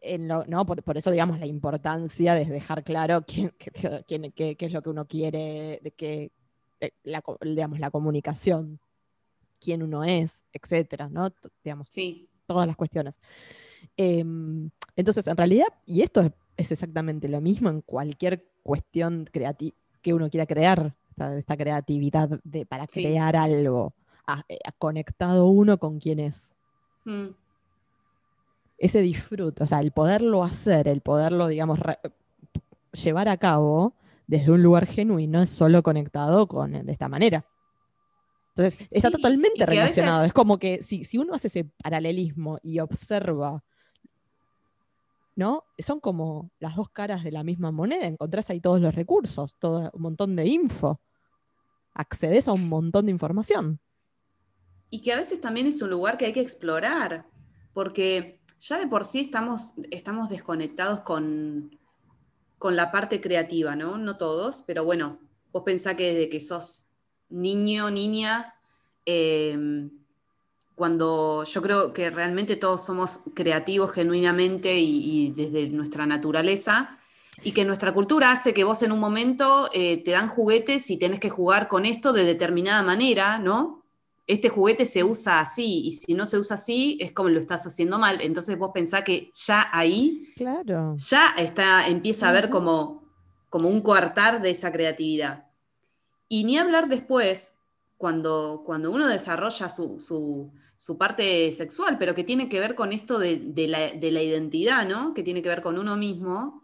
en 0.00 0.26
lo, 0.26 0.46
¿no? 0.46 0.64
Por, 0.64 0.96
eso, 0.96 1.10
digamos, 1.10 1.38
la 1.38 1.46
importancia 1.46 2.34
de 2.34 2.46
dejar 2.46 2.82
claro 2.82 3.22
quién, 3.26 3.52
qué, 3.58 4.56
es 4.58 4.72
lo 4.72 4.82
que 4.82 4.88
uno 4.88 5.06
quiere, 5.06 5.80
de 5.82 5.90
qué, 5.92 6.32
eh, 6.80 6.92
la, 7.04 7.22
digamos, 7.42 7.78
la 7.78 7.90
comunicación, 7.90 8.80
quién 9.60 9.82
uno 9.82 10.02
es, 10.02 10.44
etcétera, 10.54 11.10
¿no? 11.10 11.28
digamos, 11.62 11.88
sí. 11.90 12.30
todas 12.46 12.66
las 12.66 12.76
cuestiones. 12.76 13.20
Em, 13.98 14.70
entonces, 14.96 15.26
en 15.26 15.36
realidad, 15.36 15.68
y 15.84 16.00
esto 16.00 16.22
es, 16.22 16.32
exactamente 16.72 17.28
lo 17.28 17.42
mismo 17.42 17.68
en 17.68 17.82
cualquier 17.82 18.46
cuestión 18.62 19.28
que 20.02 20.14
uno 20.14 20.30
quiera 20.30 20.46
crear, 20.46 20.94
esta, 21.36 21.56
creatividad 21.56 22.40
de, 22.44 22.64
para 22.64 22.86
crear 22.86 23.36
algo, 23.36 23.92
eh, 24.48 24.58
conectado 24.78 25.46
uno 25.46 25.78
con 25.78 25.98
quién 25.98 26.20
es. 26.20 26.50
Mm. 27.04 27.28
Ese 28.78 29.00
disfrute, 29.00 29.62
o 29.62 29.66
sea, 29.66 29.80
el 29.80 29.92
poderlo 29.92 30.42
hacer, 30.42 30.88
el 30.88 31.00
poderlo, 31.02 31.48
digamos, 31.48 31.78
llevar 32.92 33.28
a 33.28 33.36
cabo, 33.36 33.94
desde 34.26 34.50
un 34.52 34.62
lugar 34.62 34.86
genuino 34.86 35.42
es 35.42 35.50
solo 35.50 35.82
conectado 35.82 36.46
con 36.46 36.72
de 36.72 36.92
esta 36.92 37.08
manera. 37.08 37.44
Entonces, 38.54 38.80
está 38.90 39.08
Sí, 39.08 39.16
totalmente 39.16 39.60
veces- 39.60 39.68
relacionado. 39.68 40.24
Es 40.24 40.32
como 40.32 40.58
que 40.58 40.82
si, 40.82 41.04
si 41.04 41.18
uno 41.18 41.34
hace 41.34 41.48
ese 41.48 41.64
paralelismo 41.82 42.58
y 42.62 42.78
observa, 42.80 43.62
¿no? 45.36 45.64
Son 45.78 46.00
como 46.00 46.50
las 46.58 46.74
dos 46.76 46.88
caras 46.88 47.22
de 47.24 47.32
la 47.32 47.42
misma 47.44 47.70
moneda. 47.70 48.06
Encontrás 48.06 48.48
ahí 48.50 48.60
todos 48.60 48.80
los 48.80 48.94
recursos, 48.94 49.54
todo 49.58 49.90
un 49.94 50.02
montón 50.02 50.36
de 50.36 50.46
info. 50.46 51.00
Accedes 51.94 52.48
a 52.48 52.52
un 52.52 52.68
montón 52.68 53.06
de 53.06 53.12
información. 53.12 53.78
Y 54.90 55.02
que 55.02 55.12
a 55.12 55.16
veces 55.16 55.40
también 55.40 55.66
es 55.66 55.80
un 55.82 55.90
lugar 55.90 56.18
que 56.18 56.26
hay 56.26 56.32
que 56.32 56.40
explorar, 56.40 57.26
porque 57.72 58.40
ya 58.58 58.78
de 58.78 58.86
por 58.86 59.04
sí 59.04 59.20
estamos, 59.20 59.74
estamos 59.90 60.28
desconectados 60.28 61.00
con, 61.00 61.78
con 62.58 62.76
la 62.76 62.90
parte 62.90 63.20
creativa, 63.20 63.76
¿no? 63.76 63.96
No 63.98 64.18
todos, 64.18 64.62
pero 64.66 64.84
bueno, 64.84 65.20
vos 65.52 65.62
pensás 65.64 65.94
que 65.94 66.12
desde 66.12 66.28
que 66.28 66.40
sos 66.40 66.84
niño, 67.28 67.90
niña, 67.90 68.54
eh, 69.06 69.56
cuando 70.74 71.44
yo 71.44 71.62
creo 71.62 71.92
que 71.92 72.10
realmente 72.10 72.56
todos 72.56 72.84
somos 72.84 73.20
creativos 73.34 73.92
genuinamente 73.92 74.78
y, 74.78 75.26
y 75.26 75.30
desde 75.30 75.68
nuestra 75.70 76.06
naturaleza, 76.06 76.98
y 77.42 77.52
que 77.52 77.64
nuestra 77.64 77.92
cultura 77.92 78.32
hace 78.32 78.52
que 78.52 78.64
vos 78.64 78.82
en 78.82 78.92
un 78.92 79.00
momento 79.00 79.70
eh, 79.72 80.02
te 80.02 80.10
dan 80.10 80.28
juguetes 80.28 80.90
y 80.90 80.98
tenés 80.98 81.20
que 81.20 81.30
jugar 81.30 81.68
con 81.68 81.86
esto 81.86 82.12
de 82.12 82.24
determinada 82.24 82.82
manera, 82.82 83.38
¿no? 83.38 83.79
Este 84.30 84.48
juguete 84.48 84.84
se 84.84 85.02
usa 85.04 85.40
así 85.40 85.86
y 85.86 85.92
si 85.92 86.14
no 86.14 86.24
se 86.26 86.38
usa 86.38 86.54
así 86.56 86.96
es 87.00 87.12
como 87.12 87.28
lo 87.28 87.40
estás 87.40 87.66
haciendo 87.66 87.98
mal. 87.98 88.20
Entonces 88.20 88.56
vos 88.58 88.70
pensás 88.72 89.02
que 89.02 89.30
ya 89.34 89.68
ahí 89.72 90.32
Claro. 90.36 90.94
ya 90.96 91.30
está, 91.36 91.88
empieza 91.88 92.26
a 92.26 92.30
haber 92.30 92.44
Ujú. 92.46 92.52
como, 92.52 93.04
como 93.48 93.68
un 93.68 93.80
coartar 93.80 94.40
de 94.42 94.50
esa 94.50 94.70
creatividad. 94.72 95.46
Y 96.28 96.44
ni 96.44 96.58
hablar 96.58 96.88
después, 96.88 97.54
cuando, 97.96 98.62
cuando 98.64 98.90
uno 98.90 99.06
desarrolla 99.08 99.68
su, 99.68 99.98
su- 100.00 100.52
su 100.76 100.96
parte 100.96 101.52
sexual, 101.52 101.98
pero 101.98 102.14
que 102.14 102.24
tiene 102.24 102.48
que 102.48 102.60
ver 102.60 102.74
con 102.74 102.92
esto 102.92 103.18
de, 103.18 103.36
de 103.36 103.68
la, 103.68 103.90
de 103.90 104.10
la 104.10 104.22
identidad, 104.22 104.86
¿no? 104.88 105.12
Que 105.12 105.22
tiene 105.22 105.42
que 105.42 105.48
ver 105.50 105.60
con 105.60 105.76
uno 105.78 105.96
mismo. 105.96 106.62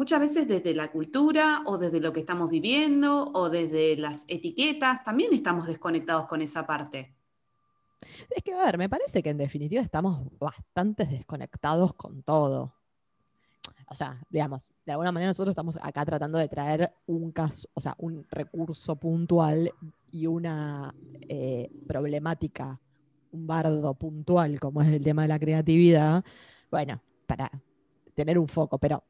Muchas 0.00 0.20
veces 0.20 0.48
desde 0.48 0.74
la 0.74 0.90
cultura 0.90 1.62
o 1.66 1.76
desde 1.76 2.00
lo 2.00 2.10
que 2.10 2.20
estamos 2.20 2.48
viviendo 2.48 3.26
o 3.34 3.50
desde 3.50 3.98
las 3.98 4.24
etiquetas, 4.28 5.04
también 5.04 5.34
estamos 5.34 5.66
desconectados 5.66 6.26
con 6.26 6.40
esa 6.40 6.66
parte. 6.66 7.14
Es 8.30 8.42
que, 8.42 8.54
a 8.54 8.64
ver, 8.64 8.78
me 8.78 8.88
parece 8.88 9.22
que 9.22 9.28
en 9.28 9.36
definitiva 9.36 9.82
estamos 9.82 10.26
bastante 10.38 11.04
desconectados 11.04 11.92
con 11.92 12.22
todo. 12.22 12.72
O 13.90 13.94
sea, 13.94 14.18
digamos, 14.30 14.72
de 14.86 14.92
alguna 14.92 15.12
manera 15.12 15.32
nosotros 15.32 15.52
estamos 15.52 15.76
acá 15.82 16.02
tratando 16.06 16.38
de 16.38 16.48
traer 16.48 16.94
un 17.06 17.30
caso, 17.30 17.68
o 17.74 17.80
sea, 17.82 17.94
un 17.98 18.26
recurso 18.30 18.96
puntual 18.96 19.70
y 20.10 20.26
una 20.26 20.94
eh, 21.28 21.70
problemática, 21.86 22.80
un 23.32 23.46
bardo 23.46 23.92
puntual, 23.92 24.58
como 24.60 24.80
es 24.80 24.88
el 24.88 25.04
tema 25.04 25.20
de 25.20 25.28
la 25.28 25.38
creatividad, 25.38 26.24
bueno, 26.70 27.02
para 27.26 27.50
tener 28.14 28.38
un 28.38 28.48
foco, 28.48 28.78
pero 28.78 29.04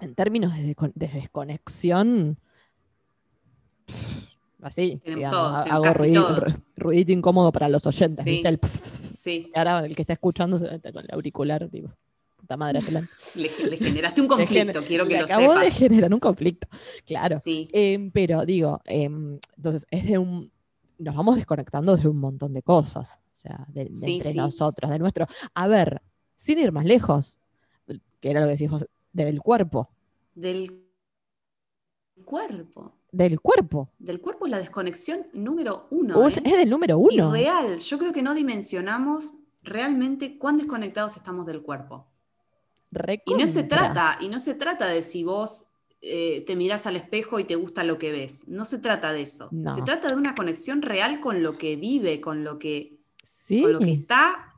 en 0.00 0.14
términos 0.14 0.54
de, 0.56 0.74
descon- 0.74 0.92
de 0.94 1.08
desconexión, 1.08 2.38
así, 4.62 5.00
digamos, 5.04 5.30
todo, 5.30 5.56
hago 5.56 5.92
todo. 6.12 6.46
ruidito 6.76 7.12
incómodo 7.12 7.52
para 7.52 7.68
los 7.68 7.86
oyentes, 7.86 8.24
Sí. 8.24 8.30
¿viste? 8.30 8.48
El 8.48 8.58
pff, 8.58 9.12
Sí, 9.16 9.52
y 9.54 9.58
ahora 9.58 9.84
el 9.86 9.94
que 9.94 10.02
está 10.02 10.14
escuchando 10.14 10.58
se 10.58 10.68
mete 10.68 10.92
con 10.92 11.04
el 11.04 11.10
auricular, 11.14 11.68
tipo, 11.68 11.90
puta 12.36 12.56
madre, 12.56 12.80
le, 13.36 13.50
le 13.68 13.76
generaste 13.76 14.20
un 14.20 14.26
conflicto, 14.28 14.80
gener- 14.80 14.86
quiero 14.86 15.04
que 15.06 15.12
le 15.14 15.18
lo 15.20 15.24
acabó 15.26 15.54
de 15.58 15.70
generar 15.70 16.12
un 16.12 16.20
conflicto, 16.20 16.66
claro. 17.06 17.38
Sí. 17.38 17.68
Em, 17.72 18.10
pero 18.10 18.44
digo, 18.44 18.80
em, 18.84 19.38
entonces 19.56 19.86
es 19.90 20.04
de 20.06 20.18
un, 20.18 20.50
nos 20.98 21.14
vamos 21.14 21.36
desconectando 21.36 21.96
de 21.96 22.08
un 22.08 22.18
montón 22.18 22.52
de 22.52 22.62
cosas, 22.62 23.20
o 23.32 23.36
sea, 23.36 23.64
de, 23.68 23.84
de 23.86 23.94
Sí, 23.94 24.14
entre 24.14 24.34
nosotros, 24.34 24.90
de 24.90 24.98
nuestro. 24.98 25.26
A 25.54 25.68
ver, 25.68 26.02
sin 26.36 26.58
ir 26.58 26.72
más 26.72 26.84
lejos, 26.84 27.38
que 28.20 28.30
era 28.30 28.40
lo 28.40 28.46
que 28.46 28.52
decís 28.52 28.70
vos, 28.70 28.86
del 29.12 29.40
cuerpo, 29.40 29.88
Del 30.34 30.82
cuerpo. 32.24 32.92
del 33.10 33.40
cuerpo. 33.40 33.90
Del 33.98 34.20
cuerpo 34.20 34.46
es 34.46 34.50
la 34.52 34.58
desconexión 34.58 35.26
número 35.34 35.86
uno. 35.90 36.18
Un- 36.20 36.32
¿eh? 36.32 36.42
Es 36.44 36.56
del 36.58 36.70
número 36.70 36.98
Y 37.10 37.20
uno. 37.20 37.32
real. 37.32 37.78
Yo 37.78 37.98
creo 37.98 38.12
que 38.12 38.22
no 38.22 38.34
dimensionamos 38.34 39.34
realmente 39.62 40.38
cuán 40.38 40.56
desconectados 40.56 41.16
estamos 41.16 41.46
del 41.46 41.62
cuerpo. 41.62 42.06
Y 43.24 43.34
no 43.34 43.46
se 43.46 43.62
trata, 43.64 44.18
y 44.20 44.28
no 44.28 44.38
se 44.38 44.54
trata 44.54 44.86
de 44.86 45.02
si 45.02 45.24
vos 45.24 45.66
eh, 46.02 46.42
te 46.46 46.56
mirás 46.56 46.86
al 46.86 46.96
espejo 46.96 47.38
y 47.38 47.44
te 47.44 47.54
gusta 47.54 47.84
lo 47.84 47.96
que 47.96 48.10
ves. 48.12 48.46
No 48.48 48.64
se 48.64 48.78
trata 48.78 49.12
de 49.12 49.22
eso. 49.22 49.48
No. 49.52 49.72
Se 49.74 49.82
trata 49.82 50.08
de 50.08 50.16
una 50.16 50.34
conexión 50.34 50.82
real 50.82 51.20
con 51.20 51.42
lo 51.44 51.56
que 51.56 51.76
vive, 51.76 52.20
con 52.20 52.42
lo 52.44 52.58
que, 52.58 52.98
Sí. 53.24 53.62
con 53.62 53.72
lo 53.72 53.78
que 53.78 53.92
está 53.92 54.51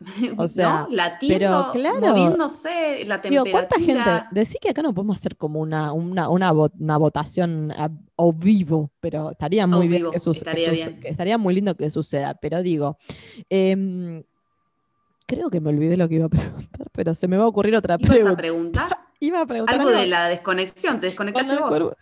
O 0.38 0.48
sea, 0.48 0.82
¿no? 0.82 0.88
latiendo, 0.90 1.36
pero 1.38 1.64
claro, 1.72 2.00
moviéndose, 2.00 3.04
la 3.06 3.18
Digo, 3.18 3.44
temperatura. 3.44 3.52
¿cuánta 3.52 3.76
gente? 3.80 4.26
Decí 4.32 4.58
que 4.60 4.70
acá 4.70 4.82
no 4.82 4.92
podemos 4.92 5.16
hacer 5.16 5.36
como 5.36 5.60
una, 5.60 5.92
una, 5.92 6.28
una, 6.28 6.52
vo- 6.52 6.72
una 6.78 6.96
votación 6.98 7.70
a, 7.72 7.90
o 8.16 8.32
vivo, 8.32 8.90
pero 9.00 9.30
estaría 9.30 9.66
muy 9.66 9.88
bien 9.88 10.02
vivo, 10.02 10.10
que, 10.10 10.16
estaría 10.18 10.70
suce- 10.70 10.72
bien. 10.90 11.00
que 11.00 11.08
estaría 11.08 11.38
muy 11.38 11.54
lindo 11.54 11.74
que 11.76 11.88
suceda. 11.90 12.34
Pero 12.34 12.62
digo, 12.62 12.98
em, 13.48 14.22
creo 15.26 15.48
que 15.50 15.60
me 15.60 15.70
olvidé 15.70 15.96
lo 15.96 16.08
que 16.08 16.16
iba 16.16 16.26
a 16.26 16.28
preguntar, 16.30 16.88
pero 16.92 17.14
se 17.14 17.26
me 17.28 17.36
va 17.36 17.44
a 17.44 17.48
ocurrir 17.48 17.74
otra 17.76 17.96
¿Ibas 17.98 18.10
a 18.10 18.12
pregunta. 18.14 18.36
preguntar? 18.36 18.98
Iba 19.20 19.40
a 19.40 19.46
preguntar 19.46 19.76
Algo 19.76 19.88
algo 19.88 20.00
de 20.00 20.06
la 20.08 20.28
desconexión, 20.28 21.00
te 21.00 21.14
con 21.14 21.26
desconectaste 21.26 21.56
vos. 21.62 21.94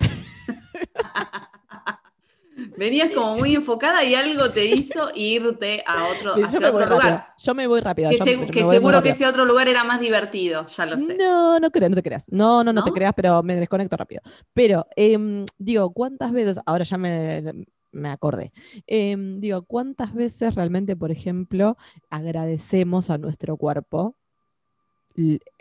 Venías 2.77 3.15
como 3.15 3.37
muy 3.37 3.55
enfocada 3.55 4.03
y 4.05 4.15
algo 4.15 4.51
te 4.51 4.65
hizo 4.65 5.09
irte 5.15 5.83
a 5.87 6.05
otro, 6.09 6.35
hacia 6.35 6.59
otro 6.59 6.79
rápido. 6.81 6.89
lugar. 6.91 7.27
Yo 7.39 7.55
me 7.55 7.67
voy 7.67 7.81
rápido. 7.81 8.11
Que, 8.11 8.37
me- 8.37 8.47
que 8.51 8.65
seguro 8.65 9.03
que 9.03 9.11
ese 9.11 9.27
otro 9.27 9.45
lugar 9.45 9.69
era 9.69 9.85
más 9.85 10.01
divertido, 10.01 10.67
ya 10.67 10.87
lo 10.87 10.99
sé. 10.99 11.17
No, 11.17 11.59
no 11.61 11.71
creas, 11.71 11.91
no 11.91 11.97
te 11.97 12.03
creas. 12.03 12.25
No, 12.31 12.65
no, 12.65 12.73
no, 12.73 12.83
te 12.85 12.93
creas, 12.93 13.13
pero 13.15 13.43
me 13.43 13.57
desconecto 13.57 13.97
rápido. 13.97 14.23
Pero, 14.55 14.87
em, 14.97 15.45
digo, 15.59 15.93
¿cuántas 15.93 16.33
veces, 16.33 16.59
ahora 16.67 16.85
ya 16.85 16.97
me, 16.99 17.67
me 17.93 18.09
acordé, 18.11 18.53
Em, 18.87 19.39
digo, 19.41 19.63
¿cuántas 19.65 20.15
veces 20.15 20.55
realmente, 20.55 20.97
por 20.97 21.11
ejemplo, 21.11 21.77
agradecemos 22.11 23.11
a 23.11 23.19
nuestro 23.19 23.57
cuerpo? 23.57 24.17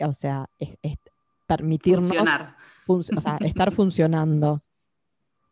O 0.00 0.12
sea, 0.14 0.48
es- 0.58 0.76
es 0.82 0.96
permitirnos 1.46 2.06
Funcionar. 2.08 2.56
func- 2.86 3.16
o 3.16 3.20
sea, 3.20 3.36
estar 3.40 3.70
funcionando, 3.72 4.62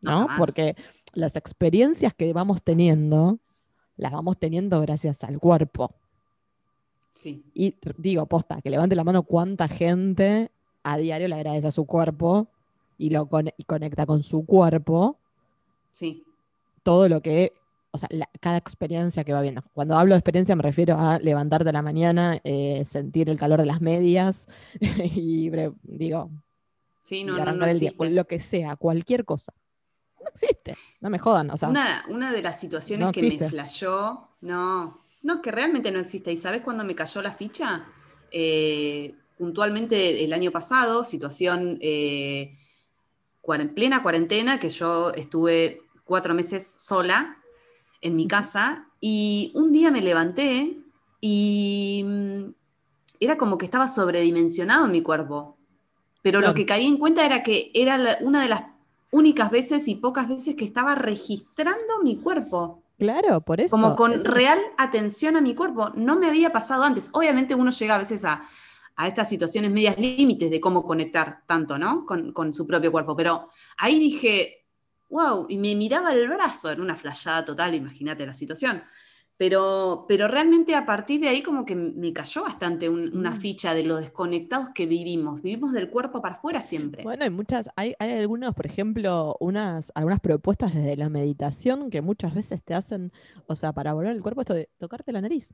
No. 0.03 0.27
Porque 0.39 0.75
las 1.13 1.35
experiencias 1.35 2.13
que 2.13 2.31
vamos 2.33 2.61
teniendo, 2.63 3.39
las 3.97 4.11
vamos 4.11 4.37
teniendo 4.37 4.79
gracias 4.81 5.23
al 5.23 5.39
cuerpo. 5.39 5.93
Sí, 7.11 7.43
Y 7.53 7.75
digo, 7.97 8.25
posta, 8.25 8.61
que 8.61 8.69
levante 8.69 8.95
la 8.95 9.03
mano 9.03 9.23
cuánta 9.23 9.67
gente 9.67 10.49
a 10.83 10.97
diario 10.97 11.27
le 11.27 11.35
agradece 11.35 11.67
a 11.67 11.71
su 11.71 11.85
cuerpo 11.85 12.47
y 12.97 13.09
lo 13.09 13.25
con- 13.27 13.49
y 13.57 13.63
conecta 13.65 14.05
con 14.05 14.23
su 14.23 14.45
cuerpo 14.45 15.17
sí. 15.91 16.23
todo 16.83 17.09
lo 17.09 17.21
que, 17.21 17.51
o 17.91 17.97
sea, 17.97 18.07
la- 18.11 18.29
cada 18.39 18.57
experiencia 18.57 19.23
que 19.25 19.33
va 19.33 19.41
viendo. 19.41 19.61
Cuando 19.73 19.97
hablo 19.97 20.15
de 20.15 20.19
experiencia 20.19 20.55
me 20.55 20.63
refiero 20.63 20.97
a 20.97 21.19
levantarte 21.19 21.69
a 21.69 21.73
la 21.73 21.81
mañana, 21.81 22.39
eh, 22.45 22.83
sentir 22.85 23.29
el 23.29 23.37
calor 23.37 23.59
de 23.59 23.65
las 23.65 23.81
medias 23.81 24.47
y 25.13 25.49
digo, 25.83 26.31
Sí, 27.03 27.23
no, 27.25 27.37
no, 27.43 27.51
no 27.53 27.65
el 27.65 27.79
día, 27.79 27.91
lo 28.11 28.25
que 28.25 28.39
sea, 28.39 28.77
cualquier 28.77 29.25
cosa. 29.25 29.53
No 30.23 30.29
existe, 30.33 30.77
no 30.99 31.09
me 31.09 31.19
jodan, 31.19 31.49
o 31.51 31.57
sea, 31.57 31.69
Una, 31.69 32.03
una 32.09 32.31
de 32.31 32.41
las 32.41 32.59
situaciones 32.59 33.07
no 33.07 33.11
que 33.11 33.23
me 33.23 33.39
flashó, 33.49 34.29
no, 34.41 35.01
no, 35.23 35.33
es 35.35 35.39
que 35.41 35.51
realmente 35.51 35.91
no 35.91 35.99
existe. 35.99 36.31
¿Y 36.31 36.37
sabes 36.37 36.61
cuándo 36.61 36.83
me 36.83 36.95
cayó 36.95 37.21
la 37.21 37.31
ficha? 37.31 37.85
Eh, 38.31 39.15
puntualmente 39.37 40.23
el 40.23 40.31
año 40.33 40.51
pasado, 40.51 41.03
situación 41.03 41.77
eh, 41.81 42.55
cuaren- 43.41 43.73
plena 43.73 44.03
cuarentena, 44.03 44.59
que 44.59 44.69
yo 44.69 45.11
estuve 45.11 45.81
cuatro 46.05 46.33
meses 46.33 46.75
sola 46.79 47.37
en 48.01 48.15
mi 48.15 48.27
casa, 48.27 48.87
y 48.99 49.51
un 49.55 49.71
día 49.71 49.89
me 49.91 50.01
levanté 50.01 50.77
y 51.19 52.03
mm, 52.05 52.43
era 53.19 53.37
como 53.37 53.57
que 53.57 53.65
estaba 53.65 53.87
sobredimensionado 53.87 54.87
mi 54.87 55.01
cuerpo. 55.01 55.57
Pero 56.21 56.39
Claro. 56.39 56.51
lo 56.51 56.55
que 56.55 56.65
caí 56.67 56.85
en 56.85 56.97
cuenta 56.97 57.25
era 57.25 57.41
que 57.43 57.71
era 57.73 57.97
la- 57.97 58.17
una 58.21 58.41
de 58.43 58.49
las 58.49 58.63
únicas 59.11 59.51
veces 59.51 59.87
y 59.87 59.95
pocas 59.95 60.27
veces 60.27 60.55
que 60.55 60.65
estaba 60.65 60.95
registrando 60.95 62.01
mi 62.03 62.17
cuerpo, 62.17 62.83
claro, 62.97 63.41
por 63.41 63.61
eso. 63.61 63.71
como 63.71 63.95
con 63.95 64.13
eso- 64.13 64.27
real 64.27 64.59
atención 64.77 65.35
a 65.35 65.41
mi 65.41 65.53
cuerpo. 65.55 65.91
No 65.95 66.15
me 66.15 66.27
había 66.27 66.51
pasado 66.51 66.83
antes. 66.83 67.09
Obviamente 67.13 67.55
uno 67.55 67.71
llega 67.71 67.95
a 67.95 67.99
veces 67.99 68.23
a, 68.25 68.47
a 68.95 69.07
estas 69.07 69.29
situaciones 69.29 69.71
medias 69.71 69.97
límites 69.99 70.49
de 70.49 70.59
cómo 70.61 70.83
conectar 70.85 71.41
tanto, 71.47 71.77
¿no? 71.77 72.05
Con, 72.05 72.31
con 72.33 72.53
su 72.53 72.65
propio 72.67 72.91
cuerpo. 72.91 73.15
Pero 73.15 73.49
ahí 73.77 73.99
dije, 73.99 74.65
wow, 75.09 75.45
y 75.49 75.57
me 75.57 75.75
miraba 75.75 76.13
el 76.13 76.27
brazo, 76.27 76.69
era 76.71 76.81
una 76.81 76.95
flayada 76.95 77.43
total, 77.43 77.75
imagínate 77.75 78.25
la 78.25 78.33
situación. 78.33 78.81
Pero, 79.41 80.05
pero 80.07 80.27
realmente 80.27 80.75
a 80.75 80.85
partir 80.85 81.19
de 81.19 81.27
ahí 81.27 81.41
como 81.41 81.65
que 81.65 81.73
me 81.73 82.13
cayó 82.13 82.43
bastante 82.43 82.87
una 82.89 83.31
Mm. 83.31 83.37
ficha 83.37 83.73
de 83.73 83.81
lo 83.81 83.95
desconectados 83.95 84.69
que 84.69 84.85
vivimos. 84.85 85.41
Vivimos 85.41 85.73
del 85.73 85.89
cuerpo 85.89 86.21
para 86.21 86.35
afuera 86.35 86.61
siempre. 86.61 87.01
Bueno, 87.01 87.23
hay 87.23 87.31
muchas, 87.31 87.67
hay, 87.75 87.95
hay 87.97 88.11
algunos, 88.19 88.53
por 88.53 88.67
ejemplo, 88.67 89.35
unas, 89.39 89.91
algunas 89.95 90.19
propuestas 90.19 90.75
desde 90.75 90.95
la 90.95 91.09
meditación 91.09 91.89
que 91.89 92.03
muchas 92.03 92.35
veces 92.35 92.61
te 92.63 92.75
hacen, 92.75 93.11
o 93.47 93.55
sea, 93.55 93.73
para 93.73 93.93
volver 93.93 94.11
el 94.11 94.21
cuerpo, 94.21 94.41
esto 94.41 94.53
de 94.53 94.69
tocarte 94.77 95.11
la 95.11 95.21
nariz. 95.21 95.51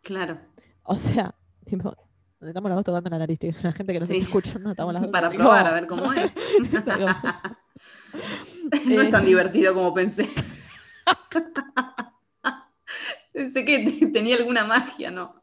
Claro. 0.00 0.38
O 0.84 0.96
sea, 0.96 1.34
tipo, 1.66 1.94
estamos 2.40 2.70
las 2.70 2.76
dos 2.76 2.84
tocando 2.86 3.10
la 3.10 3.18
nariz, 3.18 3.38
tío. 3.38 3.52
la 3.62 3.72
gente 3.72 3.92
que 3.92 3.98
nos 3.98 4.08
Sí. 4.08 4.14
está 4.16 4.28
escuchando, 4.28 4.70
estamos 4.70 4.94
las 4.94 5.02
dos 5.06 5.10
Para 5.12 5.28
probar, 5.28 5.66
a 5.66 5.74
ver 5.74 5.86
cómo 5.86 6.10
es. 6.14 6.32
No 8.86 9.02
es 9.02 9.10
tan 9.10 9.24
Eh. 9.24 9.26
divertido 9.26 9.74
como 9.74 9.92
pensé. 9.92 10.26
Pensé 13.36 13.64
que 13.66 13.78
te- 13.80 14.06
tenía 14.12 14.36
alguna 14.36 14.64
magia, 14.64 15.10
¿no? 15.10 15.34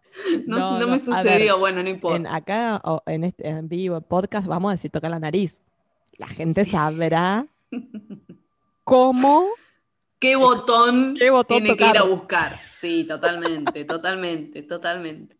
No, 0.47 0.57
No, 0.59 0.71
no 0.73 0.79
no, 0.79 0.87
me 0.87 0.99
sucedió, 0.99 1.53
ver, 1.53 1.59
bueno, 1.59 1.83
no 1.83 1.89
importa. 1.89 2.17
En, 2.17 2.27
acá, 2.27 2.81
o 2.83 3.01
en, 3.05 3.23
este, 3.23 3.47
en 3.47 3.69
vivo, 3.69 4.01
podcast, 4.01 4.47
vamos 4.47 4.69
a 4.69 4.73
decir 4.73 4.89
tocar 4.89 5.11
la 5.11 5.19
nariz. 5.19 5.61
La 6.17 6.27
gente 6.27 6.65
Sí. 6.65 6.71
sabrá 6.71 7.45
cómo, 8.83 9.47
¿Qué 10.19 10.35
botón 10.37 11.15
qué 11.19 11.29
botón 11.29 11.61
tiene 11.61 11.77
que 11.77 11.87
ir 11.87 11.97
a 11.97 12.03
buscar? 12.03 12.59
Sí, 12.71 13.03
totalmente, 13.05 13.85
totalmente, 13.85 14.63
totalmente. 14.63 15.37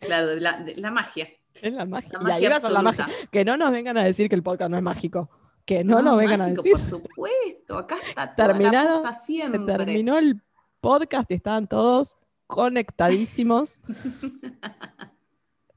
Claro, 0.00 0.34
la, 0.36 0.90
magia. 0.90 1.28
Es 1.62 1.72
la 1.72 1.86
magia. 1.86 2.10
La 2.12 2.18
y 2.18 2.32
ahí 2.32 2.42
magia 2.42 2.50
va 2.50 2.60
con 2.60 2.72
la 2.74 2.82
magia. 2.82 3.08
Que 3.30 3.44
no 3.44 3.56
nos 3.56 3.70
vengan 3.70 3.96
a 3.96 4.04
decir 4.04 4.28
que 4.28 4.34
el 4.34 4.42
podcast 4.42 4.70
no 4.70 4.76
es 4.76 4.82
mágico. 4.82 5.30
Que 5.64 5.82
no, 5.84 6.02
nos 6.02 6.18
vengan 6.18 6.40
mágico, 6.40 6.60
a 6.60 6.62
decir. 6.64 6.72
Por 6.72 6.82
supuesto, 6.82 7.78
acá 7.78 7.96
está 8.06 8.34
toda 8.34 8.48
Terminado, 8.48 9.02
la 9.02 9.12
siempre. 9.14 9.76
terminó 9.76 10.18
el 10.18 10.42
podcast 10.84 11.30
y 11.30 11.34
estaban 11.34 11.66
todos 11.66 12.16
conectadísimos. 12.46 13.80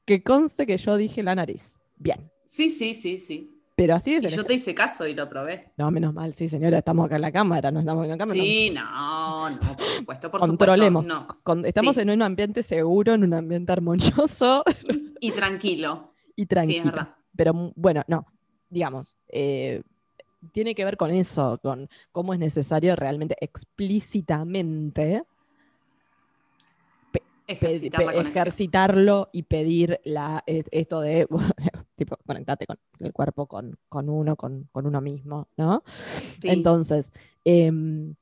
que 0.04 0.22
conste 0.22 0.66
que 0.66 0.76
yo 0.76 0.96
dije 0.96 1.22
la 1.22 1.34
nariz. 1.34 1.78
Bien. 1.96 2.30
Sí, 2.46 2.70
sí, 2.70 2.94
sí, 2.94 3.18
sí. 3.18 3.54
Pero 3.76 3.94
así 3.94 4.14
es. 4.14 4.24
Y 4.24 4.28
yo 4.36 4.44
te 4.44 4.54
hice 4.54 4.74
caso 4.74 5.06
y 5.06 5.14
lo 5.14 5.28
probé. 5.28 5.72
No, 5.76 5.90
menos 5.90 6.12
mal, 6.12 6.34
sí, 6.34 6.48
señora, 6.48 6.78
estamos 6.78 7.06
acá 7.06 7.16
en 7.16 7.22
la 7.22 7.30
cámara, 7.30 7.70
no 7.70 7.80
estamos 7.80 8.04
en 8.04 8.10
la 8.10 8.18
cámara. 8.18 8.40
Sí, 8.40 8.70
no, 8.74 9.50
no, 9.50 9.58
por 9.60 9.86
supuesto, 9.96 10.30
por 10.30 10.40
Controlemos. 10.40 11.06
supuesto. 11.06 11.34
No. 11.34 11.40
Con- 11.44 11.64
estamos 11.64 11.94
Sí. 11.94 12.00
en 12.02 12.10
un 12.10 12.22
ambiente 12.22 12.62
seguro, 12.64 13.14
en 13.14 13.22
un 13.24 13.34
ambiente 13.34 13.70
armonioso 13.72 14.64
Y 15.20 15.30
tranquilo. 15.30 16.14
y 16.36 16.42
Sí, 16.42 16.46
tranquilo. 16.46 16.78
es 16.78 16.84
verdad. 16.86 17.14
Pero 17.36 17.54
mm, 17.54 17.72
bueno, 17.76 18.02
no, 18.08 18.26
digamos, 18.68 19.16
eh, 19.28 19.82
tiene 20.52 20.74
que 20.74 20.84
ver 20.84 20.96
con 20.96 21.10
eso, 21.10 21.58
con 21.62 21.88
cómo 22.12 22.32
es 22.32 22.38
necesario 22.38 22.96
realmente 22.96 23.36
explícitamente 23.40 25.24
Ejercitar 27.50 28.14
ejercitarlo 28.14 29.30
y 29.32 29.44
pedir 29.44 30.02
la, 30.04 30.44
eh, 30.46 30.64
esto 30.70 31.00
de, 31.00 31.26
tipo, 31.96 32.18
conectate 32.26 32.66
con 32.66 32.76
el 32.98 33.10
cuerpo, 33.14 33.46
con, 33.46 33.78
con 33.88 34.10
uno, 34.10 34.36
con, 34.36 34.68
con 34.70 34.86
uno 34.86 35.00
mismo, 35.00 35.48
¿no? 35.56 35.82
Sí. 36.42 36.50
Entonces, 36.50 37.10
em, 37.46 38.14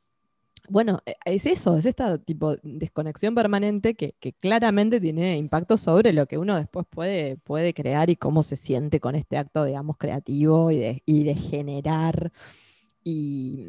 bueno, 0.69 1.01
e- 1.07 1.17
es 1.25 1.47
eso, 1.47 1.77
es 1.77 1.87
esta 1.87 2.19
tipo 2.19 2.57
desconexión 2.63 3.35
permanente 3.35 3.95
que, 3.95 4.15
claramente 4.41 5.01
tiene 5.01 5.37
impacto 5.37 5.77
sobre 5.77 6.13
lo 6.13 6.27
que 6.27 6.39
uno 6.39 6.57
después 6.57 6.87
puede, 6.89 7.37
puede 7.37 7.75
crear 7.75 8.11
y 8.11 8.17
cómo 8.17 8.43
se 8.43 8.57
siente 8.57 9.01
con 9.01 9.15
este 9.15 9.37
acto, 9.37 9.65
digamos, 9.65 9.97
creativo 9.97 10.71
y 10.71 10.79
de, 10.79 11.03
de 11.07 11.35
generar. 11.35 12.33
Y 13.05 13.69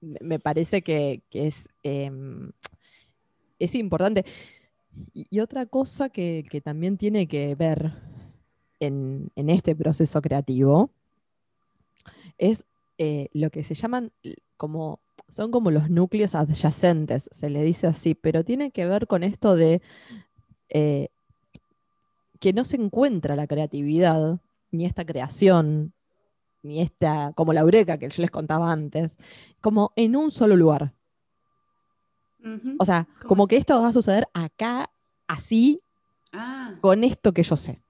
me 0.00 0.38
parece 0.38 0.82
que, 0.82 1.22
es, 1.30 1.68
em, 1.82 2.50
es 3.58 3.74
importante. 3.74 4.24
Y, 5.14 5.40
otra 5.40 5.66
cosa 5.66 6.08
que, 6.08 6.44
también 6.64 6.96
tiene 6.96 7.28
que 7.28 7.54
ver 7.54 7.92
en, 8.80 9.30
en 9.36 9.50
este 9.50 9.76
proceso 9.76 10.20
creativo 10.20 10.90
es 12.38 12.64
eh, 12.98 13.28
lo 13.32 13.50
que 13.50 13.62
se 13.62 13.74
llaman 13.74 14.12
como, 14.56 15.00
son 15.28 15.50
como 15.50 15.70
los 15.70 15.90
núcleos 15.90 16.34
adyacentes, 16.34 17.28
se 17.32 17.50
le 17.50 17.62
dice 17.62 17.86
así, 17.86 18.14
pero 18.14 18.44
tiene 18.44 18.70
que 18.70 18.86
ver 18.86 19.06
con 19.06 19.22
esto 19.22 19.56
de 19.56 19.82
eh, 20.68 21.08
que 22.38 22.52
no 22.52 22.64
se 22.64 22.76
encuentra 22.76 23.36
la 23.36 23.46
creatividad, 23.46 24.40
ni 24.70 24.86
esta 24.86 25.04
creación, 25.04 25.92
ni 26.62 26.80
esta, 26.80 27.32
como 27.34 27.52
la 27.52 27.60
eureka 27.60 27.98
que 27.98 28.08
yo 28.08 28.22
les 28.22 28.30
contaba 28.30 28.70
antes, 28.72 29.16
como 29.60 29.92
en 29.96 30.16
un 30.16 30.30
solo 30.30 30.56
lugar. 30.56 30.94
O 32.78 32.84
sea, 32.84 33.06
¿Cómo 33.20 33.28
como 33.28 33.46
que 33.46 33.56
es? 33.56 33.60
esto 33.60 33.80
va 33.82 33.88
a 33.88 33.92
suceder 33.92 34.26
acá, 34.32 34.90
así, 35.26 35.82
Ah, 36.32 36.76
con 36.80 37.02
esto 37.04 37.32
que 37.32 37.42
yo 37.42 37.56
sé. 37.56 37.82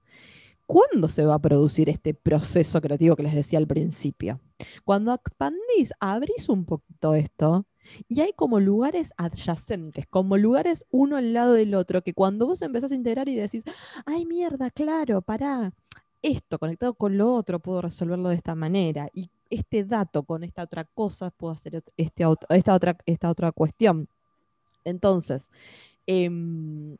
¿Cuándo 0.71 1.09
se 1.09 1.25
va 1.25 1.33
a 1.33 1.39
producir 1.39 1.89
este 1.89 2.13
proceso 2.13 2.79
creativo 2.79 3.17
que 3.17 3.23
les 3.23 3.35
decía 3.35 3.59
al 3.59 3.67
principio? 3.67 4.39
Cuando 4.85 5.13
expandís, 5.13 5.91
abrís 5.99 6.47
un 6.47 6.63
poquito 6.63 7.13
esto 7.13 7.65
y 8.07 8.21
hay 8.21 8.31
como 8.31 8.57
lugares 8.61 9.11
adyacentes, 9.17 10.07
como 10.07 10.37
lugares 10.37 10.85
uno 10.89 11.17
al 11.17 11.33
lado 11.33 11.51
del 11.51 11.75
otro, 11.75 12.03
que 12.03 12.13
cuando 12.13 12.47
vos 12.47 12.61
empezás 12.61 12.93
a 12.93 12.95
integrar 12.95 13.27
y 13.27 13.35
decís, 13.35 13.65
ay 14.05 14.25
mierda, 14.25 14.71
claro, 14.71 15.21
pará, 15.21 15.73
esto 16.21 16.57
conectado 16.57 16.93
con 16.93 17.17
lo 17.17 17.33
otro 17.33 17.59
puedo 17.59 17.81
resolverlo 17.81 18.29
de 18.29 18.35
esta 18.35 18.55
manera 18.55 19.09
y 19.13 19.29
este 19.49 19.83
dato 19.83 20.23
con 20.23 20.45
esta 20.45 20.63
otra 20.63 20.85
cosa 20.85 21.31
puedo 21.31 21.51
hacer 21.51 21.83
este, 21.97 22.23
esta, 22.47 22.73
otra, 22.73 22.97
esta 23.05 23.29
otra 23.29 23.51
cuestión. 23.51 24.07
Entonces, 24.85 25.49
em, 26.07 26.95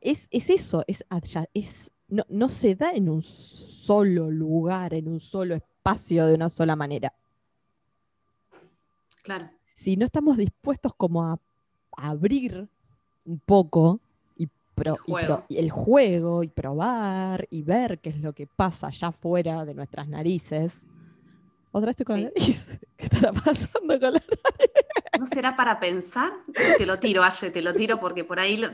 es, 0.00 0.28
es 0.30 0.50
eso, 0.50 0.84
es, 0.86 1.04
es 1.52 1.90
no, 2.08 2.24
no 2.28 2.48
se 2.48 2.74
da 2.74 2.90
en 2.92 3.08
un 3.08 3.22
solo 3.22 4.30
lugar, 4.30 4.94
en 4.94 5.08
un 5.08 5.20
solo 5.20 5.54
espacio 5.54 6.26
de 6.26 6.34
una 6.34 6.48
sola 6.48 6.76
manera. 6.76 7.12
claro. 9.22 9.50
Si 9.74 9.96
no 9.96 10.06
estamos 10.06 10.36
dispuestos 10.38 10.92
como 10.96 11.24
a, 11.24 11.38
a 11.96 12.08
abrir 12.08 12.66
un 13.26 13.38
poco 13.40 14.00
y, 14.36 14.46
pro- 14.74 14.94
El 14.94 15.00
y 15.04 15.04
pro- 15.04 15.04
juego. 15.12 15.44
y 15.48 15.56
el 15.58 15.70
juego 15.70 16.42
y 16.42 16.48
probar 16.48 17.46
y 17.50 17.62
ver 17.62 17.98
qué 17.98 18.10
es 18.10 18.20
lo 18.20 18.32
que 18.32 18.46
pasa 18.46 18.86
allá 18.86 19.08
afuera 19.08 19.64
de 19.66 19.74
nuestras 19.74 20.08
narices. 20.08 20.86
Otra 21.72 21.88
vez 21.88 21.90
estoy 22.00 22.06
con 22.06 22.22
la 22.22 22.30
nariz. 22.30 22.66
¿Qué 22.96 23.04
estará 23.04 23.32
pasando 23.32 24.00
con 24.00 24.14
la 24.14 24.22
¿No 25.18 25.26
será 25.26 25.54
para 25.56 25.78
pensar? 25.78 26.32
Te 26.78 26.86
lo 26.86 26.98
tiro, 26.98 27.22
Aye, 27.22 27.50
te 27.50 27.60
lo 27.60 27.74
tiro 27.74 28.00
porque 28.00 28.24
por 28.24 28.38
ahí, 28.40 28.56
lo- 28.56 28.70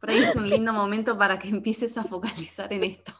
por 0.00 0.10
ahí 0.10 0.18
es 0.18 0.36
un 0.36 0.48
lindo 0.48 0.72
momento 0.72 1.16
para 1.18 1.38
que 1.38 1.48
empieces 1.48 1.96
a 1.98 2.04
focalizar 2.04 2.72
en 2.72 2.84
esto. 2.84 3.12